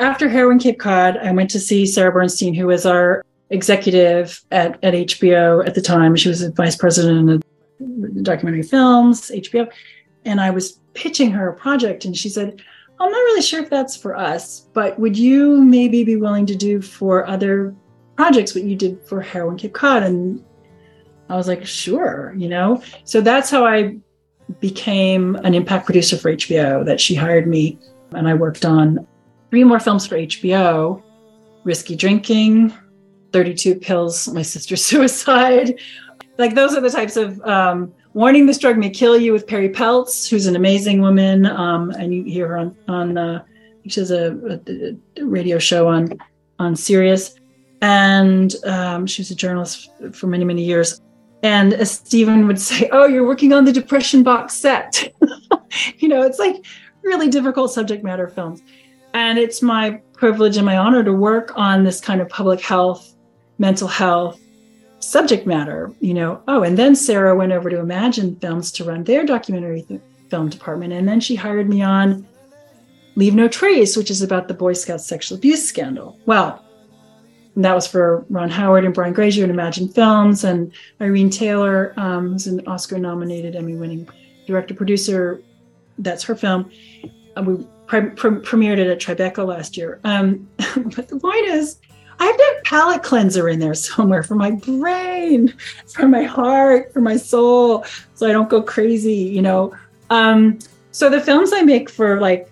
After 0.00 0.28
Heroin 0.28 0.58
Cape 0.58 0.78
Cod, 0.78 1.18
I 1.18 1.30
went 1.30 1.50
to 1.50 1.60
see 1.60 1.86
Sarah 1.86 2.10
Bernstein, 2.10 2.54
who 2.54 2.66
was 2.66 2.86
our 2.86 3.24
executive 3.50 4.42
at, 4.50 4.82
at 4.82 4.94
HBO 4.94 5.66
at 5.66 5.74
the 5.74 5.82
time. 5.82 6.16
She 6.16 6.28
was 6.28 6.42
a 6.42 6.50
vice 6.50 6.76
president 6.76 7.30
of 7.30 8.22
documentary 8.22 8.62
films, 8.62 9.30
HBO. 9.30 9.70
And 10.24 10.40
I 10.40 10.50
was 10.50 10.80
pitching 10.94 11.30
her 11.32 11.48
a 11.48 11.54
project, 11.54 12.04
and 12.04 12.16
she 12.16 12.28
said, 12.28 12.62
I'm 12.98 13.10
not 13.10 13.18
really 13.18 13.42
sure 13.42 13.62
if 13.62 13.70
that's 13.70 13.96
for 13.96 14.16
us, 14.16 14.68
but 14.72 14.98
would 14.98 15.16
you 15.16 15.62
maybe 15.62 16.04
be 16.04 16.16
willing 16.16 16.46
to 16.46 16.56
do 16.56 16.82
for 16.82 17.26
other 17.26 17.74
projects 18.16 18.54
what 18.54 18.64
you 18.64 18.76
did 18.76 19.00
for 19.06 19.20
Heroin 19.20 19.56
Cape 19.56 19.72
Cod? 19.72 20.02
And 20.02 20.44
I 21.28 21.36
was 21.36 21.48
like, 21.48 21.64
sure, 21.64 22.34
you 22.36 22.48
know? 22.48 22.82
So 23.04 23.20
that's 23.20 23.50
how 23.50 23.66
I 23.66 23.96
became 24.60 25.36
an 25.36 25.54
impact 25.54 25.86
producer 25.86 26.16
for 26.16 26.32
HBO, 26.32 26.84
that 26.84 27.00
she 27.00 27.14
hired 27.14 27.46
me 27.46 27.78
and 28.12 28.28
I 28.28 28.34
worked 28.34 28.64
on 28.64 29.06
three 29.50 29.64
more 29.64 29.80
films 29.80 30.06
for 30.06 30.16
HBO 30.16 31.02
Risky 31.64 31.94
Drinking, 31.94 32.72
32 33.32 33.74
Pills, 33.74 34.28
My 34.28 34.42
Sister's 34.42 34.82
Suicide. 34.90 35.78
Like, 36.38 36.54
those 36.54 36.74
are 36.74 36.80
the 36.80 36.90
types 36.90 37.16
of 37.16 37.40
um, 37.42 37.92
Warning 38.14 38.46
This 38.46 38.58
Drug 38.58 38.78
May 38.78 38.90
Kill 38.90 39.18
You 39.18 39.32
with 39.32 39.46
Perri 39.46 39.68
Peltz, 39.68 40.28
who's 40.28 40.46
an 40.46 40.56
amazing 40.56 41.02
woman. 41.02 41.44
Um, 41.44 41.90
and 41.90 42.14
you 42.14 42.24
hear 42.24 42.48
her 42.48 42.56
on, 42.56 42.76
on 42.88 43.18
uh, 43.18 43.44
she 43.86 44.00
has 44.00 44.10
a, 44.10 44.32
a, 44.66 45.20
a, 45.20 45.24
radio 45.24 45.58
show 45.58 45.88
on, 45.88 46.18
on 46.58 46.74
Sirius. 46.74 47.34
And 47.82 48.54
um, 48.64 49.06
she 49.06 49.20
was 49.20 49.30
a 49.30 49.34
journalist 49.34 49.90
for 50.12 50.26
many, 50.26 50.44
many 50.44 50.64
years. 50.64 51.00
And 51.42 51.72
as 51.74 51.90
Stephen 51.90 52.46
would 52.46 52.60
say, 52.60 52.88
Oh, 52.92 53.06
you're 53.06 53.26
working 53.26 53.52
on 53.52 53.64
the 53.64 53.72
Depression 53.72 54.22
box 54.22 54.54
set. 54.54 55.14
you 55.98 56.08
know, 56.08 56.22
it's 56.22 56.38
like 56.38 56.64
really 57.02 57.28
difficult 57.28 57.72
subject 57.72 58.04
matter 58.04 58.28
films. 58.28 58.62
And 59.14 59.38
it's 59.38 59.62
my 59.62 60.00
privilege 60.12 60.56
and 60.56 60.66
my 60.66 60.76
honor 60.76 61.02
to 61.02 61.12
work 61.12 61.52
on 61.56 61.84
this 61.84 62.00
kind 62.00 62.20
of 62.20 62.28
public 62.28 62.60
health, 62.60 63.14
mental 63.58 63.88
health 63.88 64.40
subject 65.00 65.46
matter, 65.46 65.92
you 66.00 66.14
know. 66.14 66.42
Oh, 66.46 66.62
and 66.62 66.78
then 66.78 66.94
Sarah 66.94 67.34
went 67.34 67.52
over 67.52 67.70
to 67.70 67.78
Imagine 67.78 68.36
Films 68.36 68.70
to 68.72 68.84
run 68.84 69.04
their 69.04 69.24
documentary 69.24 69.82
th- 69.82 70.00
film 70.28 70.48
department. 70.48 70.92
And 70.92 71.08
then 71.08 71.20
she 71.20 71.34
hired 71.34 71.68
me 71.68 71.82
on 71.82 72.26
Leave 73.16 73.34
No 73.34 73.48
Trace, 73.48 73.96
which 73.96 74.10
is 74.10 74.22
about 74.22 74.46
the 74.46 74.54
Boy 74.54 74.74
Scout 74.74 75.00
sexual 75.00 75.38
abuse 75.38 75.66
scandal. 75.66 76.18
Well, 76.26 76.64
that 77.56 77.74
was 77.74 77.86
for 77.86 78.24
Ron 78.30 78.50
Howard 78.50 78.84
and 78.84 78.94
Brian 78.94 79.12
Grazer 79.12 79.42
and 79.42 79.50
Imagine 79.50 79.88
Films, 79.88 80.44
and 80.44 80.72
Irene 81.00 81.30
Taylor, 81.30 81.92
um, 81.96 82.32
who's 82.32 82.46
an 82.46 82.66
Oscar 82.66 82.98
nominated, 82.98 83.56
Emmy 83.56 83.74
winning 83.74 84.08
director 84.46 84.74
producer. 84.74 85.42
That's 85.98 86.22
her 86.24 86.36
film. 86.36 86.70
We 87.44 87.66
pre- 87.90 88.10
pre- 88.10 88.30
premiered 88.30 88.78
it 88.78 88.86
at 88.86 89.00
Tribeca 89.00 89.44
last 89.44 89.76
year. 89.76 89.98
Um, 90.04 90.48
but 90.94 91.08
the 91.08 91.18
point 91.18 91.46
is, 91.46 91.78
I 92.20 92.24
have 92.24 92.36
to 92.36 92.52
have 92.54 92.64
palate 92.64 93.02
cleanser 93.02 93.48
in 93.48 93.58
there 93.58 93.74
somewhere 93.74 94.22
for 94.22 94.36
my 94.36 94.52
brain, 94.52 95.52
for 95.88 96.06
my 96.06 96.22
heart, 96.22 96.92
for 96.92 97.00
my 97.00 97.16
soul, 97.16 97.84
so 98.14 98.28
I 98.28 98.32
don't 98.32 98.48
go 98.48 98.62
crazy, 98.62 99.14
you 99.14 99.42
know. 99.42 99.74
Um, 100.08 100.60
so 100.92 101.10
the 101.10 101.20
films 101.20 101.52
I 101.52 101.62
make 101.62 101.90
for 101.90 102.20
like 102.20 102.48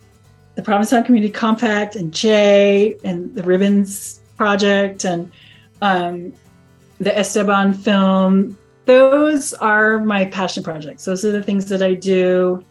the 0.57 0.63
Provincetown 0.63 1.05
Community 1.05 1.33
Compact 1.33 1.95
and 1.95 2.13
Jay 2.13 2.97
and 3.05 3.33
the 3.35 3.45
Ribbons 3.45 4.21
Project 4.37 5.05
and 5.05 5.31
um, 5.83 6.33
the 6.99 7.17
Esteban 7.17 7.75
film, 7.75 8.59
those 8.87 9.55
are 9.55 10.01
my 10.01 10.25
passion 10.25 10.65
projects. 10.65 11.05
Those 11.05 11.25
are 11.25 11.31
the 11.31 11.43
things 11.43 11.67
that 11.67 11.83
I 11.83 11.95
do 11.95 12.65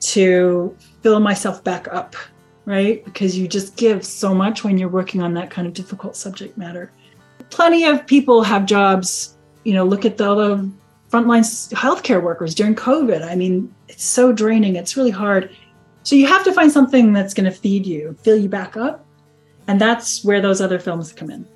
to 0.00 0.76
fill 1.04 1.20
myself 1.20 1.62
back 1.62 1.86
up, 1.92 2.16
right? 2.64 3.04
Because 3.04 3.36
you 3.36 3.46
just 3.46 3.76
give 3.76 4.06
so 4.06 4.34
much 4.34 4.64
when 4.64 4.78
you're 4.78 4.88
working 4.88 5.20
on 5.20 5.34
that 5.34 5.50
kind 5.50 5.68
of 5.68 5.74
difficult 5.74 6.16
subject 6.16 6.56
matter. 6.56 6.90
Plenty 7.50 7.84
of 7.84 8.06
people 8.06 8.42
have 8.42 8.64
jobs, 8.64 9.36
you 9.64 9.74
know, 9.74 9.84
look 9.84 10.06
at 10.06 10.16
the, 10.16 10.34
the 10.34 10.70
frontline 11.10 11.44
healthcare 11.74 12.22
workers 12.22 12.54
during 12.54 12.74
COVID. 12.74 13.22
I 13.22 13.34
mean, 13.34 13.72
it's 13.86 14.02
so 14.02 14.32
draining, 14.32 14.76
it's 14.76 14.96
really 14.96 15.10
hard. 15.10 15.54
So 16.04 16.16
you 16.16 16.26
have 16.26 16.42
to 16.44 16.54
find 16.54 16.72
something 16.72 17.12
that's 17.12 17.34
going 17.34 17.52
to 17.52 17.56
feed 17.56 17.84
you, 17.84 18.16
fill 18.22 18.38
you 18.38 18.48
back 18.48 18.78
up. 18.78 19.04
And 19.68 19.78
that's 19.78 20.24
where 20.24 20.40
those 20.40 20.62
other 20.62 20.78
films 20.78 21.12
come 21.12 21.30
in. 21.30 21.46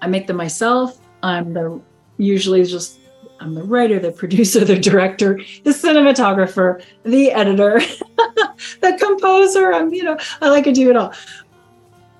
I 0.00 0.06
make 0.06 0.26
them 0.26 0.36
myself. 0.36 0.98
I'm 1.22 1.52
the 1.52 1.78
usually 2.16 2.64
just 2.64 2.99
I'm 3.40 3.54
the 3.54 3.62
writer, 3.62 3.98
the 3.98 4.12
producer, 4.12 4.64
the 4.64 4.78
director, 4.78 5.40
the 5.64 5.70
cinematographer, 5.70 6.82
the 7.04 7.32
editor, 7.32 7.80
the 8.80 8.96
composer. 9.00 9.72
I'm, 9.72 9.92
you 9.94 10.04
know, 10.04 10.18
I 10.42 10.50
like 10.50 10.64
to 10.64 10.72
do 10.72 10.90
it 10.90 10.96
all. 10.96 11.12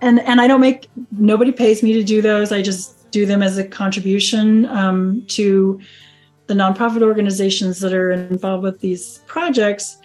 and 0.00 0.20
and 0.20 0.40
I 0.40 0.46
don't 0.46 0.60
make 0.60 0.88
nobody 1.12 1.52
pays 1.52 1.82
me 1.82 1.92
to 1.92 2.02
do 2.02 2.22
those. 2.22 2.52
I 2.52 2.62
just 2.62 3.10
do 3.10 3.26
them 3.26 3.42
as 3.42 3.58
a 3.58 3.64
contribution 3.64 4.66
um, 4.66 5.24
to 5.28 5.80
the 6.46 6.54
nonprofit 6.54 7.02
organizations 7.02 7.80
that 7.80 7.92
are 7.92 8.10
involved 8.10 8.62
with 8.62 8.80
these 8.80 9.18
projects. 9.26 9.98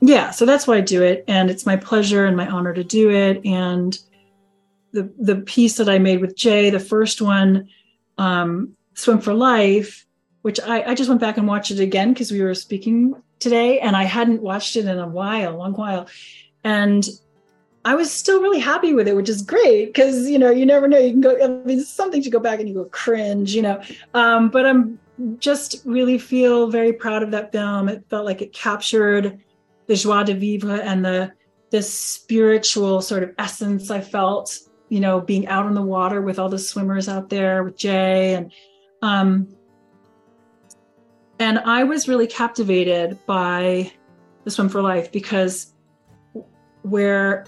Yeah, 0.00 0.30
so 0.30 0.46
that's 0.46 0.66
why 0.66 0.76
I 0.76 0.80
do 0.80 1.02
it, 1.02 1.24
and 1.26 1.50
it's 1.50 1.66
my 1.66 1.76
pleasure 1.76 2.26
and 2.26 2.36
my 2.36 2.46
honor 2.48 2.72
to 2.74 2.84
do 2.84 3.10
it. 3.10 3.44
And 3.44 3.98
the 4.92 5.10
the 5.18 5.36
piece 5.36 5.76
that 5.76 5.88
I 5.88 5.98
made 5.98 6.20
with 6.20 6.36
Jay, 6.36 6.70
the 6.70 6.80
first 6.80 7.20
one, 7.20 7.68
um, 8.18 8.76
Swim 8.94 9.20
for 9.20 9.34
Life, 9.34 10.05
which 10.46 10.60
I, 10.60 10.90
I 10.90 10.94
just 10.94 11.08
went 11.08 11.20
back 11.20 11.38
and 11.38 11.48
watched 11.48 11.72
it 11.72 11.80
again 11.80 12.12
because 12.12 12.30
we 12.30 12.40
were 12.40 12.54
speaking 12.54 13.20
today, 13.40 13.80
and 13.80 13.96
I 13.96 14.04
hadn't 14.04 14.42
watched 14.42 14.76
it 14.76 14.84
in 14.84 14.96
a 14.96 15.08
while, 15.08 15.56
a 15.56 15.58
long 15.58 15.72
while, 15.72 16.06
and 16.62 17.04
I 17.84 17.96
was 17.96 18.12
still 18.12 18.40
really 18.40 18.60
happy 18.60 18.94
with 18.94 19.08
it, 19.08 19.16
which 19.16 19.28
is 19.28 19.42
great 19.42 19.86
because 19.86 20.30
you 20.30 20.38
know 20.38 20.50
you 20.50 20.64
never 20.64 20.86
know. 20.86 20.98
You 20.98 21.10
can 21.10 21.20
go. 21.20 21.36
I 21.42 21.48
mean, 21.66 21.82
something 21.82 22.22
to 22.22 22.30
go 22.30 22.38
back 22.38 22.60
and 22.60 22.68
you 22.68 22.76
go 22.76 22.84
cringe, 22.84 23.56
you 23.56 23.62
know. 23.62 23.82
Um, 24.14 24.48
but 24.48 24.66
I'm 24.66 25.00
just 25.40 25.82
really 25.84 26.16
feel 26.16 26.68
very 26.68 26.92
proud 26.92 27.24
of 27.24 27.32
that 27.32 27.50
film. 27.50 27.88
It 27.88 28.04
felt 28.08 28.24
like 28.24 28.40
it 28.40 28.52
captured 28.52 29.40
the 29.88 29.96
joie 29.96 30.22
de 30.22 30.34
vivre 30.34 30.80
and 30.80 31.04
the 31.04 31.32
this 31.70 31.92
spiritual 31.92 33.02
sort 33.02 33.24
of 33.24 33.34
essence 33.36 33.90
I 33.90 34.00
felt, 34.00 34.56
you 34.90 35.00
know, 35.00 35.20
being 35.20 35.48
out 35.48 35.66
on 35.66 35.74
the 35.74 35.82
water 35.82 36.22
with 36.22 36.38
all 36.38 36.48
the 36.48 36.60
swimmers 36.60 37.08
out 37.08 37.30
there 37.30 37.64
with 37.64 37.76
Jay 37.76 38.34
and 38.34 38.52
um 39.02 39.55
and 41.38 41.58
I 41.60 41.84
was 41.84 42.08
really 42.08 42.26
captivated 42.26 43.18
by 43.26 43.92
the 44.44 44.50
Swim 44.50 44.68
for 44.68 44.82
Life 44.82 45.12
because 45.12 45.74
where 46.82 47.46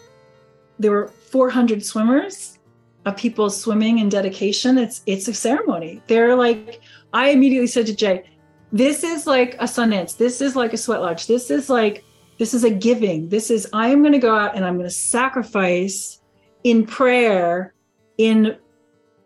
there 0.79 0.91
were 0.91 1.09
400 1.09 1.85
swimmers 1.85 2.59
of 3.07 3.17
people 3.17 3.51
swimming 3.51 3.99
in 3.99 4.09
dedication. 4.09 4.79
It's 4.79 5.03
it's 5.07 5.29
a 5.29 5.35
ceremony. 5.35 6.03
They're 6.07 6.35
like, 6.35 6.81
I 7.13 7.31
immediately 7.31 7.67
said 7.67 7.87
to 7.87 7.97
Jay, 7.97 8.25
this 8.73 9.03
is 9.03 9.27
like 9.27 9.55
a 9.55 9.65
Sundance. 9.65 10.17
This 10.17 10.41
is 10.41 10.55
like 10.55 10.73
a 10.73 10.77
sweat 10.77 11.01
lodge. 11.01 11.27
This 11.27 11.51
is 11.51 11.71
like 11.71 12.05
this 12.39 12.55
is 12.55 12.65
a 12.65 12.71
giving. 12.71 13.29
This 13.29 13.51
is 13.51 13.69
I 13.73 13.89
am 13.89 14.03
going 14.03 14.13
to 14.13 14.19
go 14.19 14.35
out 14.35 14.55
and 14.55 14.65
I'm 14.65 14.75
going 14.75 14.87
to 14.87 14.95
sacrifice 14.95 16.21
in 16.65 16.85
prayer, 16.87 17.75
in 18.19 18.57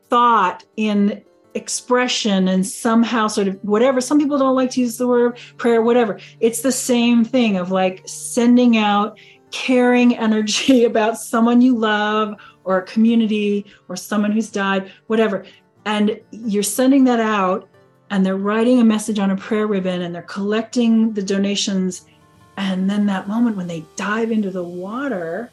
thought, 0.09 0.65
in 0.77 1.23
expression 1.55 2.49
and 2.49 2.67
somehow 2.67 3.27
sort 3.27 3.47
of 3.47 3.59
whatever 3.63 4.01
some 4.01 4.19
people 4.19 4.39
don't 4.39 4.55
like 4.55 4.71
to 4.71 4.81
use 4.81 4.97
the 4.97 5.07
word 5.07 5.39
prayer 5.59 5.83
whatever 5.83 6.19
it's 6.41 6.63
the 6.63 6.73
same 6.73 7.25
thing 7.25 7.59
of 7.59 7.71
like 7.71 8.03
sending 8.07 8.79
out 8.79 9.19
caring 9.53 10.17
energy 10.17 10.85
about 10.93 11.19
someone 11.19 11.61
you 11.61 11.77
love 11.77 12.35
or 12.65 12.79
a 12.79 12.83
community 12.83 13.67
or 13.89 13.97
someone 13.97 14.33
who's 14.33 14.51
died, 14.51 14.91
whatever. 15.07 15.45
And 15.85 16.21
you're 16.31 16.63
sending 16.63 17.05
that 17.05 17.21
out 17.21 17.69
and 18.11 18.27
they're 18.27 18.37
writing 18.37 18.81
a 18.81 18.85
message 18.85 19.19
on 19.19 19.31
a 19.31 19.37
prayer 19.37 19.67
ribbon 19.67 20.03
and 20.03 20.15
they're 20.15 20.23
collecting 20.23 21.13
the 21.13 21.23
donations. 21.23 22.07
And 22.57 22.89
then 22.89 23.07
that 23.07 23.29
moment 23.29 23.57
when 23.57 23.67
they 23.67 23.85
dive 23.97 24.31
into 24.31 24.51
the 24.51 24.65
water 24.65 25.51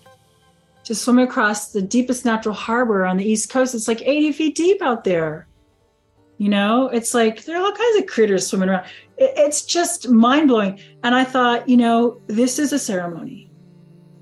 to 0.83 0.95
swim 0.95 1.19
across 1.19 1.71
the 1.71 1.81
deepest 1.81 2.25
natural 2.25 2.55
harbor 2.55 3.05
on 3.05 3.17
the 3.17 3.25
East 3.25 3.49
Coast, 3.49 3.75
it's 3.75 3.87
like 3.87 4.01
80 4.01 4.31
feet 4.33 4.55
deep 4.55 4.81
out 4.81 5.03
there. 5.03 5.47
You 6.39 6.49
know, 6.49 6.87
it's 6.87 7.13
like 7.13 7.45
there 7.45 7.57
are 7.57 7.63
all 7.63 7.71
kinds 7.71 7.99
of 7.99 8.07
critters 8.07 8.47
swimming 8.47 8.69
around. 8.69 8.87
It's 9.17 9.61
just 9.61 10.09
mind 10.09 10.47
blowing. 10.47 10.79
And 11.03 11.13
I 11.13 11.23
thought, 11.23 11.69
you 11.69 11.77
know, 11.77 12.19
this 12.27 12.57
is 12.57 12.73
a 12.73 12.79
ceremony 12.79 13.49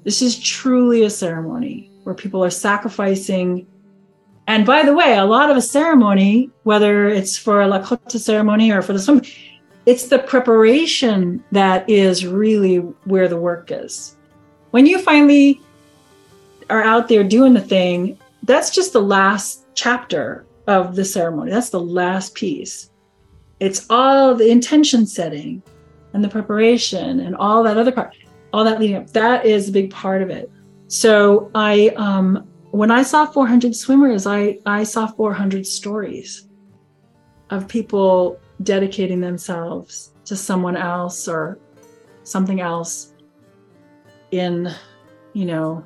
this 0.08 0.22
is 0.22 0.40
truly 0.40 1.04
a 1.04 1.10
ceremony 1.10 1.92
where 2.04 2.16
people 2.16 2.42
are 2.42 2.50
sacrificing. 2.50 3.68
And 4.48 4.66
by 4.66 4.84
the 4.84 4.94
way, 4.94 5.18
a 5.18 5.26
lot 5.26 5.52
of 5.52 5.58
a 5.58 5.62
ceremony, 5.62 6.50
whether 6.64 7.10
it's 7.10 7.38
for 7.38 7.62
a 7.62 7.68
Lakota 7.68 8.18
ceremony 8.18 8.72
or 8.72 8.82
for 8.82 8.94
the 8.94 9.00
swim, 9.00 9.22
it's 9.86 10.08
the 10.08 10.20
preparation 10.20 11.44
that 11.52 11.90
is 11.90 12.26
really 12.26 12.78
where 13.04 13.28
the 13.28 13.36
work 13.36 13.70
is. 13.70 14.16
When 14.72 14.86
you 14.86 14.98
finally 14.98 15.60
are 16.70 16.84
out 16.84 17.10
there 17.10 17.26
doing 17.26 17.54
the 17.54 17.60
thing, 17.60 18.18
that's 18.44 18.70
just 18.70 18.94
the 18.94 19.02
last 19.02 19.66
chapter 19.74 20.46
of 20.68 20.96
the 20.96 21.06
ceremony. 21.06 21.52
That's 21.52 21.70
the 21.70 21.80
last 21.80 22.36
piece. 22.36 22.92
It's 23.60 23.88
all 23.90 24.36
the 24.36 24.50
intention 24.50 25.08
setting 25.08 25.64
and 26.14 26.24
the 26.24 26.30
preparation 26.30 27.20
and 27.22 27.36
all 27.36 27.64
that 27.64 27.78
other 27.78 27.92
part 27.92 28.16
all 28.54 28.64
that 28.64 28.80
leading 28.80 28.96
up 28.96 29.08
that 29.12 29.46
is 29.46 29.70
a 29.70 29.72
big 29.72 29.92
part 29.92 30.22
of 30.22 30.30
it 30.30 30.50
so 30.88 31.52
i 31.54 31.90
um 31.98 32.48
when 32.72 32.90
i 32.92 33.04
saw 33.04 33.26
400 33.26 33.76
swimmers 33.76 34.26
i 34.26 34.58
i 34.66 34.84
saw 34.84 35.08
400 35.08 35.66
stories 35.66 36.48
of 37.50 37.68
people 37.68 38.40
dedicating 38.64 39.22
themselves 39.22 40.14
to 40.26 40.36
someone 40.36 40.76
else 40.76 41.28
or 41.28 41.60
something 42.24 42.62
else 42.62 43.14
in 44.32 44.70
you 45.34 45.46
know 45.46 45.86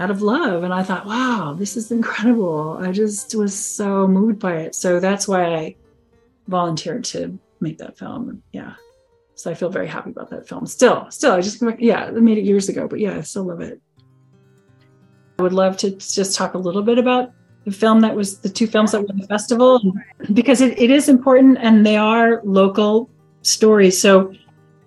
out 0.00 0.10
of 0.10 0.22
love 0.22 0.62
and 0.62 0.72
i 0.72 0.82
thought 0.82 1.06
wow 1.06 1.54
this 1.58 1.76
is 1.76 1.90
incredible 1.90 2.78
i 2.80 2.92
just 2.92 3.34
was 3.34 3.56
so 3.56 4.06
moved 4.06 4.38
by 4.38 4.56
it 4.56 4.74
so 4.74 5.00
that's 5.00 5.26
why 5.26 5.54
i 5.54 5.74
volunteered 6.46 7.04
to 7.04 7.38
make 7.60 7.78
that 7.78 7.98
film 7.98 8.42
yeah 8.52 8.74
so 9.38 9.52
I 9.52 9.54
feel 9.54 9.68
very 9.68 9.86
happy 9.86 10.10
about 10.10 10.30
that 10.30 10.48
film. 10.48 10.66
Still, 10.66 11.08
still, 11.12 11.32
I 11.32 11.40
just 11.40 11.62
yeah, 11.78 12.06
I 12.06 12.10
made 12.10 12.38
it 12.38 12.44
years 12.44 12.68
ago, 12.68 12.88
but 12.88 12.98
yeah, 12.98 13.16
I 13.16 13.20
still 13.20 13.44
love 13.44 13.60
it. 13.60 13.80
I 15.38 15.42
would 15.42 15.52
love 15.52 15.76
to 15.78 15.92
just 15.92 16.34
talk 16.34 16.54
a 16.54 16.58
little 16.58 16.82
bit 16.82 16.98
about 16.98 17.30
the 17.64 17.70
film 17.70 18.00
that 18.00 18.16
was 18.16 18.38
the 18.38 18.48
two 18.48 18.66
films 18.66 18.90
that 18.90 19.02
were 19.02 19.14
the 19.14 19.26
festival 19.28 19.80
because 20.32 20.60
it, 20.60 20.76
it 20.76 20.90
is 20.90 21.08
important 21.08 21.58
and 21.60 21.86
they 21.86 21.96
are 21.96 22.40
local 22.42 23.08
stories. 23.42 24.00
So 24.00 24.34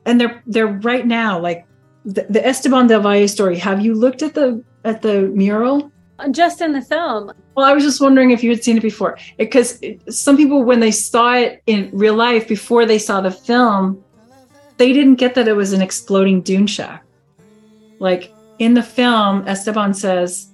and 0.06 0.20
they're 0.20 0.44
they're 0.46 0.68
right 0.68 1.08
now 1.08 1.40
like 1.40 1.66
the, 2.04 2.26
the 2.30 2.46
Esteban 2.46 2.88
del 2.88 3.00
Valle 3.00 3.30
story. 3.30 3.58
Have 3.58 3.80
you 3.80 3.96
looked 3.96 4.22
at 4.22 4.34
the 4.34 4.62
at 4.84 5.02
the 5.02 5.24
mural? 5.34 5.92
Uh, 6.20 6.30
just 6.30 6.62
in 6.62 6.72
the 6.72 6.82
film. 6.82 7.32
Well, 7.56 7.66
I 7.66 7.74
was 7.74 7.84
just 7.84 8.02
wondering 8.02 8.32
if 8.32 8.44
you 8.44 8.50
had 8.50 8.64
seen 8.64 8.78
it 8.78 8.82
before, 8.82 9.18
because 9.38 9.84
some 10.10 10.38
people, 10.38 10.64
when 10.64 10.80
they 10.80 10.92
saw 10.92 11.34
it 11.34 11.62
in 11.68 11.90
real 11.94 12.16
life 12.16 12.48
before 12.48 12.86
they 12.86 13.00
saw 13.00 13.22
the 13.22 13.32
film, 13.32 14.04
they 14.78 14.94
didn't 14.94 15.16
get 15.16 15.36
that 15.36 15.48
it 15.48 15.54
was 15.54 15.74
an 15.74 15.82
exploding 15.82 16.42
dune 16.42 16.68
shack. 16.68 17.04
Like 18.00 18.34
in 18.60 18.74
the 18.74 18.84
film, 18.84 19.48
Esteban 19.48 19.94
says, 19.94 20.52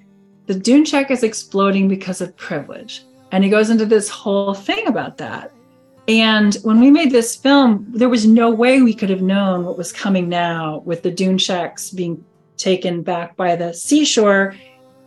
the 0.47 0.55
dune 0.55 0.85
shack 0.85 1.11
is 1.11 1.23
exploding 1.23 1.87
because 1.87 2.21
of 2.21 2.35
privilege. 2.37 3.03
And 3.31 3.43
he 3.43 3.49
goes 3.49 3.69
into 3.69 3.85
this 3.85 4.09
whole 4.09 4.53
thing 4.53 4.87
about 4.87 5.17
that. 5.17 5.51
And 6.07 6.55
when 6.63 6.79
we 6.79 6.89
made 6.89 7.11
this 7.11 7.35
film, 7.35 7.85
there 7.89 8.07
was 8.07 8.25
no 8.25 8.49
way 8.49 8.81
we 8.81 8.93
could 8.93 9.09
have 9.09 9.21
known 9.21 9.65
what 9.65 9.77
was 9.77 9.91
coming 9.91 10.29
now 10.29 10.81
with 10.85 11.03
the 11.03 11.11
dune 11.11 11.37
shacks 11.37 11.89
being 11.89 12.23
taken 12.57 13.01
back 13.03 13.35
by 13.35 13.55
the 13.55 13.73
seashore 13.73 14.55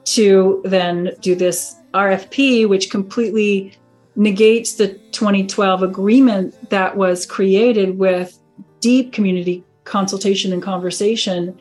to 0.05 0.63
then 0.65 1.13
do 1.21 1.35
this 1.35 1.77
RFP, 1.93 2.69
which 2.69 2.91
completely 2.91 3.75
negates 4.17 4.75
the 4.75 4.89
2012 5.13 5.83
agreement 5.83 6.71
that 6.71 6.97
was 6.97 7.27
created 7.27 7.99
with 7.99 8.39
deep 8.81 9.13
community 9.13 9.65
consultation 9.85 10.53
and 10.53 10.63
conversation 10.63 11.59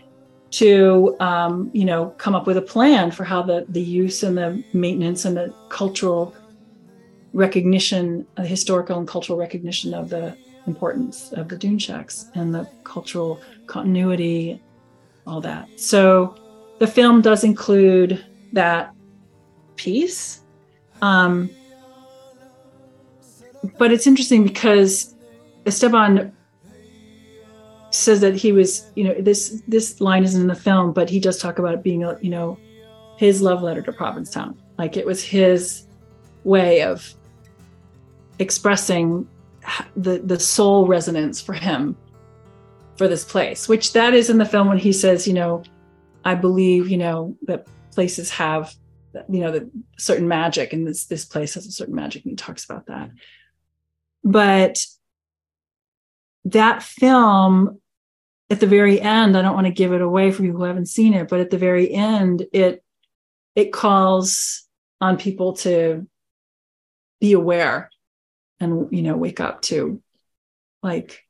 to 0.52 1.16
um, 1.20 1.70
you 1.74 1.86
know 1.86 2.10
come 2.18 2.36
up 2.36 2.48
with 2.48 2.58
a 2.58 2.62
plan 2.62 3.12
for 3.12 3.24
how 3.24 3.42
the 3.42 3.66
the 3.70 3.82
use 3.82 4.24
and 4.24 4.38
the 4.38 4.64
maintenance 4.74 5.26
and 5.26 5.38
the 5.38 5.54
cultural 5.70 6.36
recognition 7.34 8.26
the 8.36 8.46
historical 8.46 8.98
and 8.98 9.08
cultural 9.08 9.38
recognition 9.38 9.94
of 9.94 10.10
the 10.10 10.36
importance 10.66 11.32
of 11.34 11.48
the 11.48 11.58
dune 11.58 11.78
shacks 11.78 12.30
and 12.36 12.54
the 12.54 12.68
cultural 12.84 13.40
continuity 13.68 14.62
all 15.30 15.42
that 15.42 15.68
so 15.80 16.36
the 16.80 16.88
film 16.88 17.22
does 17.22 17.44
include 17.44 18.26
that 18.54 18.94
piece 19.76 20.42
um, 21.02 21.50
but 23.78 23.92
it's 23.92 24.08
interesting 24.08 24.44
because 24.44 25.16
esteban 25.66 26.34
says 27.92 28.22
that 28.22 28.36
he 28.36 28.52
was, 28.52 28.92
you 28.96 29.04
know, 29.04 29.16
this 29.20 29.62
this 29.68 30.00
line 30.02 30.24
isn't 30.24 30.42
in 30.42 30.48
the 30.48 30.56
film, 30.56 30.94
but 30.94 31.10
he 31.10 31.20
does 31.20 31.40
talk 31.40 31.60
about 31.60 31.74
it 31.74 31.84
being, 31.84 32.04
a, 32.04 32.18
you 32.22 32.30
know, 32.30 32.58
his 33.18 33.42
love 33.42 33.62
letter 33.62 33.82
to 33.82 33.92
Provincetown. 33.92 34.60
Like 34.78 34.98
it 34.98 35.06
was 35.06 35.24
his 35.24 35.88
way 36.44 36.84
of 36.84 37.14
expressing 38.40 39.28
the 39.96 40.20
the 40.20 40.40
soul 40.40 40.88
resonance 40.88 41.42
for 41.42 41.54
him 41.54 41.98
for 43.00 43.08
this 43.08 43.24
place, 43.24 43.70
which 43.70 43.94
that 43.94 44.14
is 44.14 44.30
in 44.30 44.38
the 44.38 44.46
film 44.46 44.68
when 44.68 44.78
he 44.78 44.92
says, 44.92 45.26
you 45.26 45.34
know, 45.34 45.64
I 46.26 46.36
believe, 46.36 46.90
you 46.90 46.98
know, 46.98 47.38
that 47.44 47.66
places 47.92 48.30
have, 48.32 48.76
you 49.30 49.40
know, 49.40 49.52
the 49.52 49.72
certain 49.98 50.28
magic, 50.28 50.74
and 50.74 50.86
this 50.86 51.06
this 51.06 51.24
place 51.24 51.54
has 51.54 51.66
a 51.66 51.72
certain 51.72 51.96
magic, 51.96 52.26
and 52.26 52.34
he 52.34 52.36
talks 52.36 52.66
about 52.66 52.88
that. 52.88 53.12
But 54.26 54.78
that 56.44 56.84
film 56.84 57.80
at 58.50 58.60
the 58.60 58.68
very 58.68 59.00
end, 59.00 59.38
I 59.38 59.44
don't 59.44 59.56
want 59.56 59.68
to 59.68 59.74
give 59.74 59.94
it 59.94 60.02
away 60.02 60.32
for 60.32 60.44
people 60.44 60.60
who 60.60 60.66
haven't 60.66 60.88
seen 60.88 61.14
it, 61.14 61.30
but 61.30 61.40
at 61.40 61.52
the 61.52 61.58
very 61.58 61.90
end, 61.92 62.46
it 62.52 62.84
it 63.56 63.72
calls 63.72 64.68
on 65.00 65.16
people 65.16 65.54
to 65.54 66.06
be 67.22 67.32
aware 67.32 67.90
and 68.60 68.90
you 68.92 69.04
know 69.04 69.16
wake 69.16 69.40
up 69.40 69.62
to 69.62 70.02
like 70.84 71.24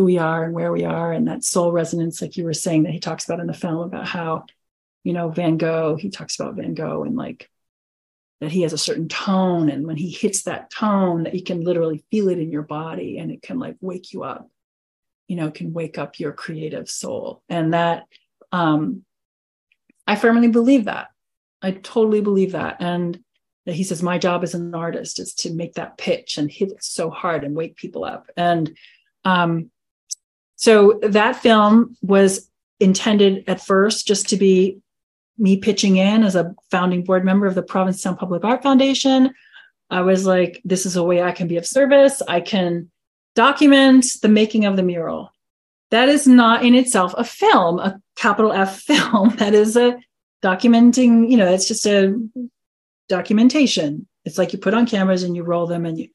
who 0.00 0.06
we 0.06 0.16
are 0.16 0.44
and 0.44 0.54
where 0.54 0.72
we 0.72 0.84
are. 0.84 1.12
And 1.12 1.28
that 1.28 1.44
soul 1.44 1.72
resonance 1.72 2.22
like 2.22 2.38
you 2.38 2.44
were 2.44 2.54
saying 2.54 2.84
that 2.84 2.92
he 2.92 3.00
talks 3.00 3.26
about 3.26 3.38
in 3.38 3.46
the 3.46 3.52
film 3.52 3.80
about 3.80 4.08
how 4.08 4.46
you 5.04 5.12
know 5.12 5.28
van 5.28 5.58
gogh 5.58 5.96
he 5.96 6.08
talks 6.08 6.40
about 6.40 6.54
van 6.54 6.72
gogh 6.72 7.04
and 7.04 7.16
like 7.16 7.50
that 8.40 8.50
he 8.50 8.62
has 8.62 8.72
a 8.72 8.78
certain 8.78 9.08
tone. 9.08 9.68
And 9.68 9.86
when 9.86 9.98
he 9.98 10.08
hits 10.08 10.44
that 10.44 10.70
tone 10.70 11.24
that 11.24 11.34
you 11.34 11.44
can 11.44 11.60
literally 11.60 12.02
feel 12.10 12.30
it 12.30 12.38
in 12.38 12.50
your 12.50 12.62
body 12.62 13.18
and 13.18 13.30
it 13.30 13.42
can 13.42 13.58
like 13.58 13.76
wake 13.82 14.14
you 14.14 14.22
up 14.22 14.48
you 15.28 15.36
know 15.36 15.50
can 15.50 15.74
wake 15.74 15.98
up 15.98 16.18
your 16.18 16.32
creative 16.32 16.88
soul. 16.88 17.42
And 17.50 17.74
that 17.74 18.06
um 18.52 19.04
i 20.06 20.16
firmly 20.16 20.48
believe 20.48 20.86
that. 20.86 21.08
I 21.60 21.72
totally 21.72 22.22
believe 22.22 22.52
that. 22.52 22.78
And 22.80 23.20
that 23.66 23.74
he 23.74 23.84
says 23.84 24.02
my 24.02 24.16
job 24.16 24.44
as 24.44 24.54
an 24.54 24.74
artist 24.74 25.20
is 25.20 25.34
to 25.34 25.52
make 25.52 25.74
that 25.74 25.98
pitch 25.98 26.38
and 26.38 26.50
hit 26.50 26.70
it 26.70 26.82
so 26.82 27.10
hard 27.10 27.44
and 27.44 27.54
wake 27.54 27.76
people 27.76 28.06
up. 28.06 28.30
And 28.34 28.74
um 29.26 29.70
so 30.60 31.00
that 31.00 31.36
film 31.36 31.96
was 32.02 32.46
intended 32.80 33.44
at 33.48 33.64
first 33.64 34.06
just 34.06 34.28
to 34.28 34.36
be 34.36 34.78
me 35.38 35.56
pitching 35.56 35.96
in 35.96 36.22
as 36.22 36.36
a 36.36 36.54
founding 36.70 37.02
board 37.02 37.24
member 37.24 37.46
of 37.46 37.54
the 37.54 37.62
Provincetown 37.62 38.14
Public 38.14 38.44
Art 38.44 38.62
Foundation. 38.62 39.32
I 39.88 40.02
was 40.02 40.26
like, 40.26 40.60
this 40.62 40.84
is 40.84 40.96
a 40.96 41.02
way 41.02 41.22
I 41.22 41.32
can 41.32 41.48
be 41.48 41.56
of 41.56 41.66
service. 41.66 42.20
I 42.28 42.42
can 42.42 42.90
document 43.34 44.04
the 44.20 44.28
making 44.28 44.66
of 44.66 44.76
the 44.76 44.82
mural. 44.82 45.32
That 45.92 46.10
is 46.10 46.26
not 46.26 46.62
in 46.62 46.74
itself 46.74 47.14
a 47.16 47.24
film, 47.24 47.78
a 47.78 47.98
capital 48.16 48.52
F 48.52 48.80
film. 48.82 49.30
That 49.36 49.54
is 49.54 49.78
a 49.78 49.98
documenting, 50.42 51.30
you 51.30 51.38
know, 51.38 51.50
it's 51.50 51.68
just 51.68 51.86
a 51.86 52.20
documentation. 53.08 54.06
It's 54.26 54.36
like 54.36 54.52
you 54.52 54.58
put 54.58 54.74
on 54.74 54.84
cameras 54.84 55.22
and 55.22 55.34
you 55.34 55.42
roll 55.42 55.66
them 55.66 55.86
and 55.86 55.98
you. 55.98 56.10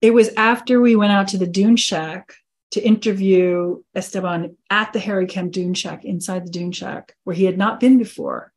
It 0.00 0.14
was 0.14 0.30
after 0.36 0.80
we 0.80 0.96
went 0.96 1.12
out 1.12 1.28
to 1.28 1.38
the 1.38 1.46
Dune 1.46 1.76
Shack 1.76 2.34
to 2.72 2.80
interview 2.80 3.82
Esteban 3.94 4.56
at 4.70 4.92
the 4.92 5.00
Harry 5.00 5.26
Kemp 5.26 5.52
Dune 5.52 5.74
Shack, 5.74 6.04
inside 6.04 6.46
the 6.46 6.50
Dune 6.50 6.72
Shack, 6.72 7.16
where 7.24 7.34
he 7.34 7.44
had 7.44 7.58
not 7.58 7.80
been 7.80 7.98
before. 7.98 8.52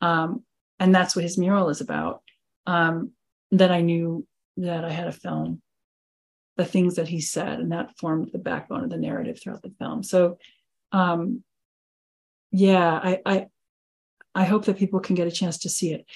Um, 0.00 0.44
and 0.78 0.94
that's 0.94 1.16
what 1.16 1.24
his 1.24 1.38
mural 1.38 1.70
is 1.70 1.80
about. 1.80 2.22
Um, 2.66 3.10
that 3.50 3.70
I 3.70 3.80
knew 3.80 4.26
that 4.56 4.84
I 4.84 4.90
had 4.90 5.08
a 5.08 5.12
film, 5.12 5.60
the 6.56 6.64
things 6.64 6.96
that 6.96 7.08
he 7.08 7.20
said, 7.20 7.60
and 7.60 7.72
that 7.72 7.96
formed 7.98 8.30
the 8.32 8.38
backbone 8.38 8.84
of 8.84 8.90
the 8.90 8.96
narrative 8.96 9.40
throughout 9.40 9.62
the 9.62 9.74
film. 9.78 10.02
So, 10.02 10.38
um, 10.92 11.42
yeah, 12.50 12.92
I, 12.92 13.20
I, 13.26 13.46
I 14.34 14.44
hope 14.44 14.64
that 14.66 14.78
people 14.78 15.00
can 15.00 15.14
get 15.14 15.26
a 15.26 15.32
chance 15.32 15.58
to 15.58 15.68
see 15.68 15.92
it. 15.92 16.06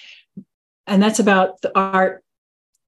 And 0.87 1.03
that's 1.03 1.19
about 1.19 1.61
the 1.61 1.77
art 1.77 2.25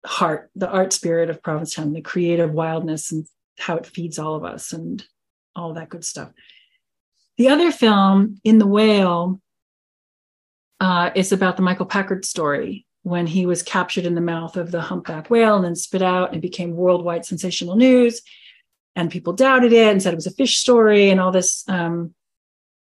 heart, 0.06 0.50
the 0.54 0.68
art 0.68 0.92
spirit 0.92 1.28
of 1.28 1.42
Provincetown, 1.42 1.92
the 1.92 2.00
creative 2.00 2.52
wildness 2.52 3.12
and 3.12 3.26
how 3.60 3.76
it 3.76 3.86
feeds 3.86 4.18
all 4.18 4.34
of 4.34 4.44
us 4.44 4.72
and 4.72 5.04
all 5.54 5.74
that 5.74 5.88
good 5.88 6.04
stuff. 6.04 6.30
The 7.36 7.48
other 7.48 7.72
film, 7.72 8.38
In 8.44 8.58
the 8.58 8.66
Whale, 8.66 9.40
uh, 10.80 11.10
is 11.14 11.32
about 11.32 11.56
the 11.56 11.62
Michael 11.62 11.86
Packard 11.86 12.24
story 12.24 12.86
when 13.02 13.26
he 13.26 13.46
was 13.46 13.62
captured 13.62 14.04
in 14.04 14.14
the 14.14 14.20
mouth 14.20 14.56
of 14.56 14.70
the 14.70 14.80
humpback 14.80 15.30
whale 15.30 15.56
and 15.56 15.64
then 15.64 15.74
spit 15.74 16.02
out 16.02 16.32
and 16.32 16.42
became 16.42 16.76
worldwide 16.76 17.24
sensational 17.24 17.76
news. 17.76 18.20
And 18.96 19.10
people 19.10 19.32
doubted 19.32 19.72
it 19.72 19.90
and 19.90 20.02
said 20.02 20.12
it 20.12 20.16
was 20.16 20.26
a 20.26 20.32
fish 20.32 20.58
story 20.58 21.10
and 21.10 21.20
all 21.20 21.32
this, 21.32 21.64
um, 21.68 22.14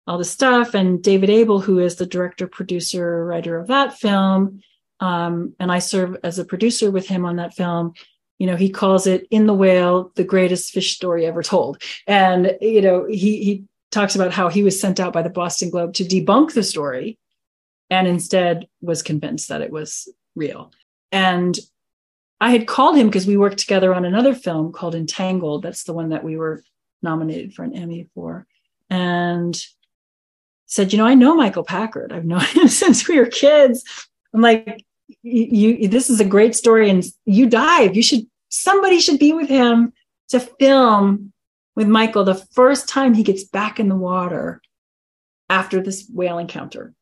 all 0.06 0.18
this 0.18 0.30
stuff. 0.30 0.74
And 0.74 1.02
David 1.02 1.30
Abel, 1.30 1.60
who 1.60 1.78
is 1.78 1.96
the 1.96 2.06
director, 2.06 2.46
producer, 2.46 3.24
writer 3.24 3.58
of 3.58 3.68
that 3.68 3.98
film, 3.98 4.60
um, 5.00 5.54
and 5.58 5.72
I 5.72 5.80
serve 5.80 6.16
as 6.22 6.38
a 6.38 6.44
producer 6.44 6.90
with 6.90 7.08
him 7.08 7.24
on 7.24 7.36
that 7.36 7.54
film 7.54 7.94
you 8.38 8.46
know 8.46 8.56
he 8.56 8.68
calls 8.68 9.06
it 9.06 9.26
in 9.30 9.46
the 9.46 9.54
whale 9.54 10.10
the 10.16 10.24
greatest 10.24 10.72
fish 10.72 10.94
story 10.94 11.26
ever 11.26 11.42
told. 11.42 11.82
And 12.06 12.56
you 12.60 12.82
know 12.82 13.06
he 13.06 13.42
he 13.44 13.64
talks 13.90 14.14
about 14.14 14.32
how 14.32 14.48
he 14.48 14.62
was 14.62 14.80
sent 14.80 14.98
out 14.98 15.12
by 15.12 15.22
the 15.22 15.30
boston 15.30 15.70
globe 15.70 15.94
to 15.94 16.04
debunk 16.04 16.52
the 16.52 16.64
story 16.64 17.16
and 17.90 18.08
instead 18.08 18.66
was 18.80 19.02
convinced 19.02 19.48
that 19.48 19.62
it 19.62 19.70
was 19.70 20.08
real. 20.34 20.72
And 21.12 21.58
i 22.40 22.50
had 22.50 22.66
called 22.66 22.96
him 22.96 23.06
because 23.06 23.26
we 23.26 23.36
worked 23.36 23.58
together 23.58 23.94
on 23.94 24.04
another 24.04 24.34
film 24.34 24.72
called 24.72 24.94
entangled. 24.94 25.62
That's 25.62 25.84
the 25.84 25.92
one 25.92 26.10
that 26.10 26.24
we 26.24 26.36
were 26.36 26.62
nominated 27.02 27.54
for 27.54 27.62
an 27.62 27.74
emmy 27.74 28.08
for. 28.14 28.46
And 28.90 29.60
said 30.66 30.92
you 30.92 30.98
know 30.98 31.06
i 31.06 31.14
know 31.14 31.36
michael 31.36 31.64
packard. 31.64 32.12
I've 32.12 32.24
known 32.24 32.40
him 32.40 32.68
since 32.82 33.06
we 33.08 33.18
were 33.18 33.26
kids. 33.26 33.84
I'm 34.32 34.40
like 34.40 34.84
you, 35.22 35.88
this 35.88 36.10
is 36.10 36.20
a 36.20 36.24
great 36.24 36.54
story 36.54 36.90
and 36.90 37.04
you 37.24 37.48
dive. 37.48 37.96
You 37.96 38.02
should 38.02 38.26
somebody 38.48 39.00
should 39.00 39.18
be 39.18 39.32
with 39.32 39.48
him 39.48 39.92
to 40.28 40.40
film 40.40 41.32
with 41.74 41.88
michael 41.88 42.24
the 42.24 42.34
first 42.34 42.88
time 42.88 43.14
he 43.14 43.24
gets 43.24 43.44
back 43.44 43.80
in 43.80 43.88
the 43.88 43.96
water 43.96 44.62
after 45.48 45.82
this 45.82 46.08
whale 46.12 46.38
encounter. 46.38 46.94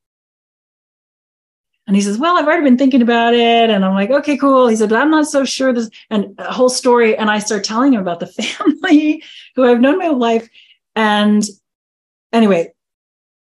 And 1.86 1.94
he 1.94 2.02
says 2.02 2.18
well 2.18 2.36
i've 2.36 2.46
already 2.46 2.64
been 2.64 2.78
thinking 2.78 3.02
about 3.02 3.34
it. 3.34 3.70
And 3.70 3.84
i'm 3.84 3.94
like 3.94 4.10
okay 4.10 4.36
cool. 4.36 4.68
He 4.68 4.76
said 4.76 4.90
but 4.90 5.00
i'm 5.00 5.10
not 5.10 5.26
so 5.26 5.44
sure 5.44 5.72
this 5.72 5.90
and 6.10 6.34
a 6.38 6.52
whole 6.52 6.70
story. 6.70 7.16
And 7.16 7.30
i 7.30 7.38
start 7.38 7.64
telling 7.64 7.92
him 7.92 8.00
about 8.00 8.20
the 8.20 8.26
family 8.42 9.22
who 9.54 9.64
i've 9.64 9.80
known 9.80 9.98
my 9.98 10.06
whole 10.06 10.18
life. 10.18 10.48
And 10.96 11.44
anyway 12.32 12.72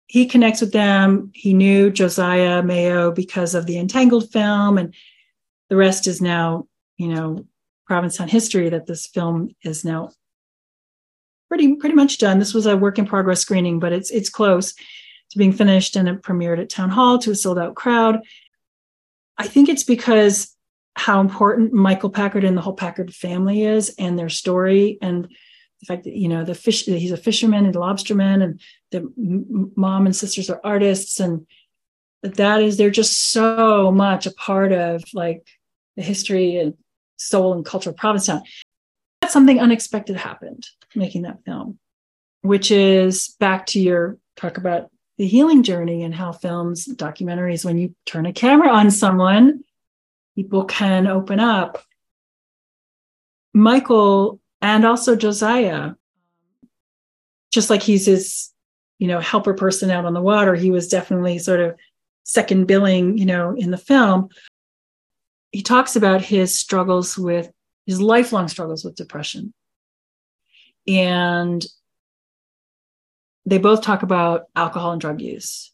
he 0.07 0.25
connects 0.25 0.61
with 0.61 0.71
them. 0.71 1.31
He 1.33 1.53
knew 1.53 1.89
Josiah 1.89 2.61
Mayo 2.61 3.11
because 3.11 3.55
of 3.55 3.65
the 3.65 3.77
Entangled 3.77 4.31
film, 4.31 4.77
and 4.77 4.93
the 5.69 5.75
rest 5.75 6.07
is 6.07 6.21
now, 6.21 6.67
you 6.97 7.07
know, 7.07 7.45
Provincetown 7.87 8.27
history. 8.27 8.69
That 8.69 8.87
this 8.87 9.07
film 9.07 9.55
is 9.63 9.85
now 9.85 10.11
pretty 11.49 11.75
pretty 11.75 11.95
much 11.95 12.17
done. 12.17 12.39
This 12.39 12.53
was 12.53 12.65
a 12.65 12.77
work 12.77 12.97
in 12.97 13.05
progress 13.05 13.41
screening, 13.41 13.79
but 13.79 13.93
it's 13.93 14.11
it's 14.11 14.29
close 14.29 14.73
to 14.73 15.37
being 15.37 15.53
finished, 15.53 15.95
and 15.95 16.07
it 16.07 16.21
premiered 16.21 16.59
at 16.59 16.69
Town 16.69 16.89
Hall 16.89 17.17
to 17.19 17.31
a 17.31 17.35
sold 17.35 17.59
out 17.59 17.75
crowd. 17.75 18.21
I 19.37 19.47
think 19.47 19.69
it's 19.69 19.83
because 19.83 20.55
how 20.95 21.19
important 21.19 21.73
Michael 21.73 22.09
Packard 22.09 22.43
and 22.43 22.55
the 22.55 22.61
whole 22.61 22.73
Packard 22.73 23.13
family 23.13 23.63
is, 23.63 23.93
and 23.99 24.17
their 24.17 24.29
story, 24.29 24.97
and 25.01 25.27
the 25.81 25.85
fact 25.85 26.03
that 26.05 26.15
you 26.15 26.27
know 26.27 26.43
the 26.43 26.55
fish 26.55 26.85
he's 26.85 27.11
a 27.11 27.17
fisherman 27.17 27.65
and 27.65 27.75
lobsterman 27.75 28.43
and 28.43 28.59
mom 29.15 30.05
and 30.05 30.15
sisters 30.15 30.49
are 30.49 30.61
artists 30.63 31.19
and 31.19 31.45
that 32.23 32.61
is 32.61 32.77
they're 32.77 32.89
just 32.89 33.31
so 33.31 33.91
much 33.91 34.25
a 34.25 34.31
part 34.31 34.71
of 34.71 35.03
like 35.13 35.47
the 35.95 36.03
history 36.03 36.57
and 36.57 36.73
soul 37.17 37.53
and 37.53 37.65
culture 37.65 37.91
of 37.91 37.97
provincetown 37.97 38.41
something 39.27 39.59
unexpected 39.59 40.15
happened 40.15 40.65
making 40.95 41.23
that 41.23 41.43
film 41.45 41.77
which 42.41 42.71
is 42.71 43.35
back 43.39 43.65
to 43.65 43.79
your 43.79 44.17
talk 44.35 44.57
about 44.57 44.89
the 45.17 45.25
healing 45.25 45.63
journey 45.63 46.03
and 46.03 46.13
how 46.13 46.31
films 46.31 46.87
documentaries 46.87 47.63
when 47.63 47.77
you 47.77 47.95
turn 48.05 48.25
a 48.25 48.33
camera 48.33 48.69
on 48.69 48.91
someone 48.91 49.63
people 50.35 50.65
can 50.65 51.07
open 51.07 51.39
up 51.39 51.83
michael 53.53 54.39
and 54.65 54.83
also 54.83 55.15
Josiah. 55.15 55.91
Just 57.51 57.69
like 57.69 57.83
he's 57.83 58.07
his, 58.07 58.49
you 58.99 59.07
know, 59.07 59.19
helper 59.19 59.53
person 59.53 59.91
out 59.91 60.05
on 60.05 60.13
the 60.13 60.21
water, 60.21 60.55
he 60.55 60.71
was 60.71 60.87
definitely 60.87 61.39
sort 61.39 61.59
of 61.59 61.75
second 62.23 62.65
billing, 62.65 63.17
you 63.17 63.25
know, 63.25 63.55
in 63.55 63.71
the 63.71 63.77
film. 63.77 64.29
He 65.51 65.61
talks 65.61 65.95
about 65.95 66.21
his 66.21 66.57
struggles 66.57 67.17
with 67.17 67.49
his 67.85 68.01
lifelong 68.01 68.47
struggles 68.47 68.83
with 68.83 68.95
depression. 68.95 69.53
And 70.87 71.65
they 73.45 73.57
both 73.57 73.81
talk 73.81 74.03
about 74.03 74.45
alcohol 74.55 74.91
and 74.91 75.01
drug 75.01 75.21
use. 75.21 75.71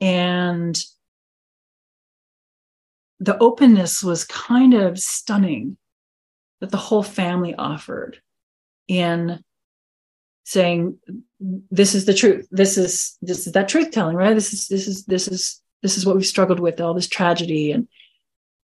And 0.00 0.78
the 3.20 3.38
openness 3.38 4.02
was 4.02 4.24
kind 4.24 4.74
of 4.74 4.98
stunning 4.98 5.76
that 6.60 6.70
the 6.70 6.76
whole 6.76 7.02
family 7.02 7.54
offered 7.54 8.20
in 8.88 9.42
saying 10.44 10.98
this 11.70 11.94
is 11.94 12.04
the 12.04 12.14
truth. 12.14 12.46
This 12.50 12.78
is 12.78 13.16
this 13.22 13.46
is 13.46 13.52
that 13.52 13.68
truth 13.68 13.90
telling 13.90 14.16
right? 14.16 14.34
This 14.34 14.52
is 14.52 14.68
this 14.68 14.86
is 14.86 15.04
this 15.06 15.28
is 15.28 15.60
this 15.82 15.98
is 15.98 16.06
what 16.06 16.16
we've 16.16 16.26
struggled 16.26 16.60
with 16.60 16.80
all 16.80 16.94
this 16.94 17.08
tragedy 17.08 17.72
and 17.72 17.88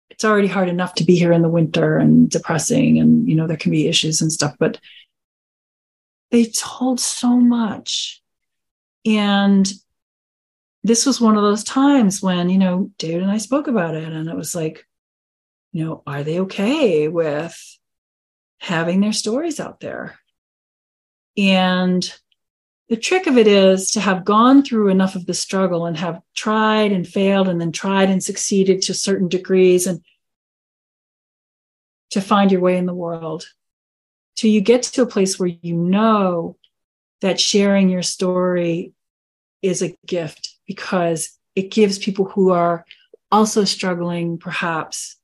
it's 0.09 0.25
already 0.25 0.47
hard 0.47 0.69
enough 0.69 0.93
to 0.95 1.03
be 1.03 1.15
here 1.15 1.31
in 1.31 1.41
the 1.41 1.49
winter 1.49 1.97
and 1.97 2.29
depressing 2.29 2.99
and 2.99 3.27
you 3.27 3.35
know 3.35 3.47
there 3.47 3.57
can 3.57 3.71
be 3.71 3.87
issues 3.87 4.21
and 4.21 4.31
stuff 4.31 4.55
but 4.59 4.79
they 6.29 6.45
told 6.45 6.99
so 6.99 7.35
much. 7.37 8.21
And 9.05 9.69
this 10.83 11.05
was 11.05 11.19
one 11.19 11.35
of 11.35 11.43
those 11.43 11.63
times 11.63 12.21
when 12.21 12.49
you 12.49 12.57
know 12.57 12.89
david 12.97 13.21
and 13.21 13.31
i 13.31 13.37
spoke 13.37 13.67
about 13.67 13.93
it 13.93 14.11
and 14.11 14.27
it 14.27 14.35
was 14.35 14.55
like 14.55 14.87
you 15.73 15.85
know 15.85 16.01
are 16.07 16.23
they 16.23 16.39
okay 16.39 17.07
with 17.07 17.55
having 18.61 19.01
their 19.01 19.11
stories 19.11 19.59
out 19.59 19.79
there. 19.79 20.19
And 21.37 22.11
the 22.89 22.97
trick 22.97 23.25
of 23.25 23.37
it 23.37 23.47
is 23.47 23.91
to 23.91 24.01
have 24.01 24.25
gone 24.25 24.63
through 24.63 24.89
enough 24.89 25.15
of 25.15 25.25
the 25.25 25.33
struggle 25.33 25.85
and 25.85 25.95
have 25.97 26.21
tried 26.35 26.91
and 26.91 27.07
failed 27.07 27.47
and 27.47 27.59
then 27.59 27.71
tried 27.71 28.09
and 28.09 28.21
succeeded 28.21 28.81
to 28.83 28.93
certain 28.93 29.29
degrees 29.29 29.87
and 29.87 30.01
to 32.09 32.19
find 32.19 32.51
your 32.51 32.61
way 32.61 32.77
in 32.77 32.85
the 32.85 32.93
world. 32.93 33.45
Till 34.35 34.51
you 34.51 34.59
get 34.59 34.83
to 34.83 35.03
a 35.03 35.07
place 35.07 35.39
where 35.39 35.47
you 35.61 35.75
know 35.75 36.57
that 37.21 37.39
sharing 37.39 37.89
your 37.89 38.03
story 38.03 38.93
is 39.61 39.81
a 39.81 39.95
gift 40.05 40.55
because 40.67 41.37
it 41.55 41.71
gives 41.71 41.97
people 41.97 42.25
who 42.25 42.51
are 42.51 42.85
also 43.31 43.63
struggling 43.63 44.37
perhaps 44.37 45.15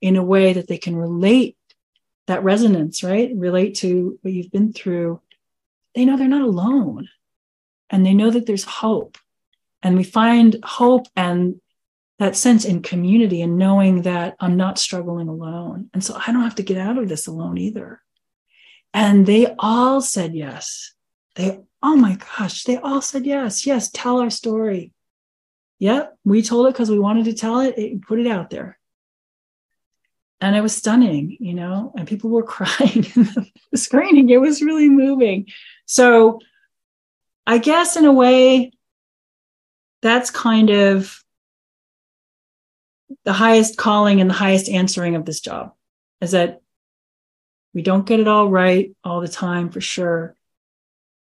in 0.00 0.16
a 0.16 0.24
way 0.24 0.52
that 0.52 0.68
they 0.68 0.78
can 0.78 0.96
relate 0.96 1.56
that 2.26 2.42
resonance 2.42 3.02
right? 3.02 3.30
Relate 3.34 3.74
to 3.74 4.18
what 4.22 4.32
you've 4.32 4.50
been 4.50 4.72
through 4.72 5.20
they 5.94 6.04
know 6.04 6.16
they're 6.16 6.28
not 6.28 6.42
alone 6.42 7.08
and 7.90 8.04
they 8.04 8.14
know 8.14 8.30
that 8.30 8.46
there's 8.46 8.64
hope. 8.64 9.18
And 9.82 9.96
we 9.96 10.04
find 10.04 10.56
hope 10.62 11.06
and 11.16 11.60
that 12.18 12.36
sense 12.36 12.64
in 12.64 12.82
community 12.82 13.42
and 13.42 13.58
knowing 13.58 14.02
that 14.02 14.36
I'm 14.38 14.56
not 14.56 14.78
struggling 14.78 15.28
alone. 15.28 15.90
And 15.92 16.02
so 16.04 16.14
I 16.14 16.32
don't 16.32 16.42
have 16.42 16.54
to 16.56 16.62
get 16.62 16.78
out 16.78 16.98
of 16.98 17.08
this 17.08 17.26
alone 17.26 17.58
either. 17.58 18.00
And 18.94 19.26
they 19.26 19.54
all 19.58 20.00
said 20.00 20.34
yes. 20.34 20.94
They, 21.34 21.60
oh 21.82 21.96
my 21.96 22.16
gosh, 22.38 22.64
they 22.64 22.76
all 22.76 23.02
said 23.02 23.26
yes. 23.26 23.66
Yes, 23.66 23.90
tell 23.90 24.20
our 24.20 24.30
story. 24.30 24.92
Yep, 25.78 26.16
we 26.24 26.42
told 26.42 26.68
it 26.68 26.74
because 26.74 26.90
we 26.90 26.98
wanted 26.98 27.24
to 27.24 27.32
tell 27.32 27.60
it, 27.60 27.76
it, 27.76 28.02
put 28.02 28.20
it 28.20 28.26
out 28.28 28.50
there. 28.50 28.78
And 30.42 30.56
it 30.56 30.60
was 30.60 30.74
stunning, 30.74 31.36
you 31.38 31.54
know, 31.54 31.92
and 31.96 32.06
people 32.06 32.28
were 32.28 32.42
crying 32.56 33.06
in 33.14 33.28
the 33.70 33.78
screening. 33.78 34.28
It 34.28 34.40
was 34.40 34.60
really 34.60 34.88
moving. 34.88 35.46
So 35.86 36.40
I 37.46 37.58
guess 37.58 37.96
in 37.96 38.04
a 38.04 38.12
way, 38.12 38.72
that's 40.02 40.30
kind 40.30 40.70
of 40.70 41.22
the 43.24 43.32
highest 43.32 43.76
calling 43.76 44.20
and 44.20 44.28
the 44.28 44.34
highest 44.34 44.68
answering 44.68 45.14
of 45.14 45.24
this 45.24 45.40
job 45.40 45.74
is 46.20 46.32
that 46.32 46.60
we 47.72 47.82
don't 47.82 48.04
get 48.04 48.18
it 48.18 48.26
all 48.26 48.48
right 48.48 48.96
all 49.04 49.20
the 49.20 49.28
time 49.28 49.70
for 49.70 49.80
sure. 49.80 50.34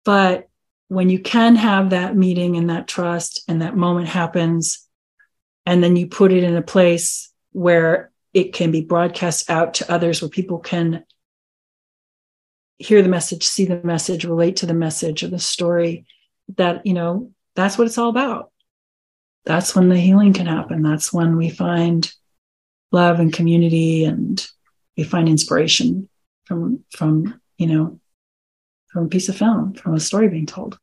But 0.06 0.48
when 0.88 1.10
you 1.10 1.18
can 1.18 1.56
have 1.56 1.90
that 1.90 2.16
meeting 2.16 2.56
and 2.56 2.70
that 2.70 2.88
trust 2.88 3.44
and 3.48 3.60
that 3.60 3.76
moment 3.76 4.08
happens, 4.08 4.88
and 5.66 5.84
then 5.84 5.94
you 5.94 6.06
put 6.06 6.32
it 6.32 6.42
in 6.42 6.56
a 6.56 6.62
place 6.62 7.30
where 7.52 8.10
it 8.34 8.52
can 8.52 8.70
be 8.70 8.82
broadcast 8.82 9.48
out 9.48 9.74
to 9.74 9.90
others, 9.90 10.20
where 10.20 10.28
people 10.28 10.58
can 10.58 11.04
hear 12.78 13.00
the 13.00 13.08
message, 13.08 13.44
see 13.44 13.64
the 13.64 13.80
message, 13.84 14.24
relate 14.24 14.56
to 14.56 14.66
the 14.66 14.74
message 14.74 15.22
or 15.22 15.28
the 15.28 15.38
story, 15.38 16.04
that, 16.56 16.84
you 16.84 16.92
know, 16.92 17.30
that's 17.54 17.78
what 17.78 17.86
it's 17.86 17.96
all 17.96 18.10
about. 18.10 18.50
That's 19.44 19.76
when 19.76 19.88
the 19.88 19.96
healing 19.98 20.32
can 20.32 20.46
happen. 20.46 20.82
That's 20.82 21.12
when 21.12 21.36
we 21.36 21.50
find 21.50 22.12
love 22.90 23.20
and 23.20 23.32
community 23.32 24.04
and 24.04 24.44
we 24.96 25.04
find 25.04 25.28
inspiration 25.28 26.08
from, 26.44 26.84
from, 26.90 27.40
you 27.56 27.68
know, 27.68 28.00
from 28.88 29.06
a 29.06 29.08
piece 29.08 29.28
of 29.28 29.36
film, 29.36 29.74
from 29.74 29.94
a 29.94 30.00
story 30.00 30.28
being 30.28 30.46
told. 30.46 30.78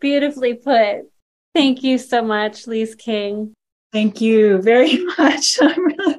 Beautifully 0.00 0.54
put. 0.54 1.10
Thank 1.54 1.82
you 1.82 1.98
so 1.98 2.22
much, 2.22 2.66
Lise 2.66 2.94
King. 2.94 3.54
Thank 3.92 4.20
you 4.20 4.60
very 4.60 5.04
much. 5.18 5.58
Really 5.60 6.16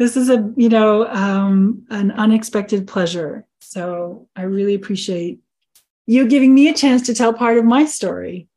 this 0.00 0.16
is 0.16 0.30
a 0.30 0.50
you 0.56 0.70
know 0.70 1.06
um, 1.08 1.86
an 1.90 2.10
unexpected 2.10 2.88
pleasure 2.88 3.46
so 3.60 4.26
i 4.34 4.42
really 4.42 4.74
appreciate 4.74 5.38
you 6.06 6.26
giving 6.26 6.52
me 6.52 6.68
a 6.68 6.74
chance 6.74 7.02
to 7.02 7.14
tell 7.14 7.32
part 7.32 7.58
of 7.58 7.64
my 7.64 7.84
story 7.84 8.48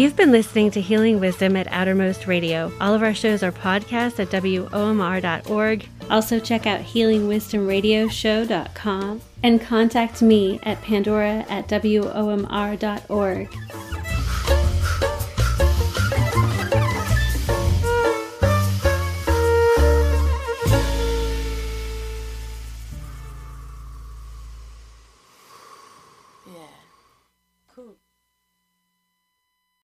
You've 0.00 0.16
been 0.16 0.32
listening 0.32 0.70
to 0.70 0.80
Healing 0.80 1.20
Wisdom 1.20 1.56
at 1.56 1.70
Outermost 1.70 2.26
Radio. 2.26 2.72
All 2.80 2.94
of 2.94 3.02
our 3.02 3.12
shows 3.12 3.42
are 3.42 3.52
podcasts 3.52 4.18
at 4.18 4.30
WOMR.org. 4.30 5.86
Also, 6.08 6.40
check 6.40 6.66
out 6.66 6.80
healingwisdomradioshow.com 6.80 9.20
and 9.42 9.60
contact 9.60 10.22
me 10.22 10.58
at 10.62 10.80
pandora 10.80 11.44
at 11.50 11.68
WOMR.org. 11.68 13.54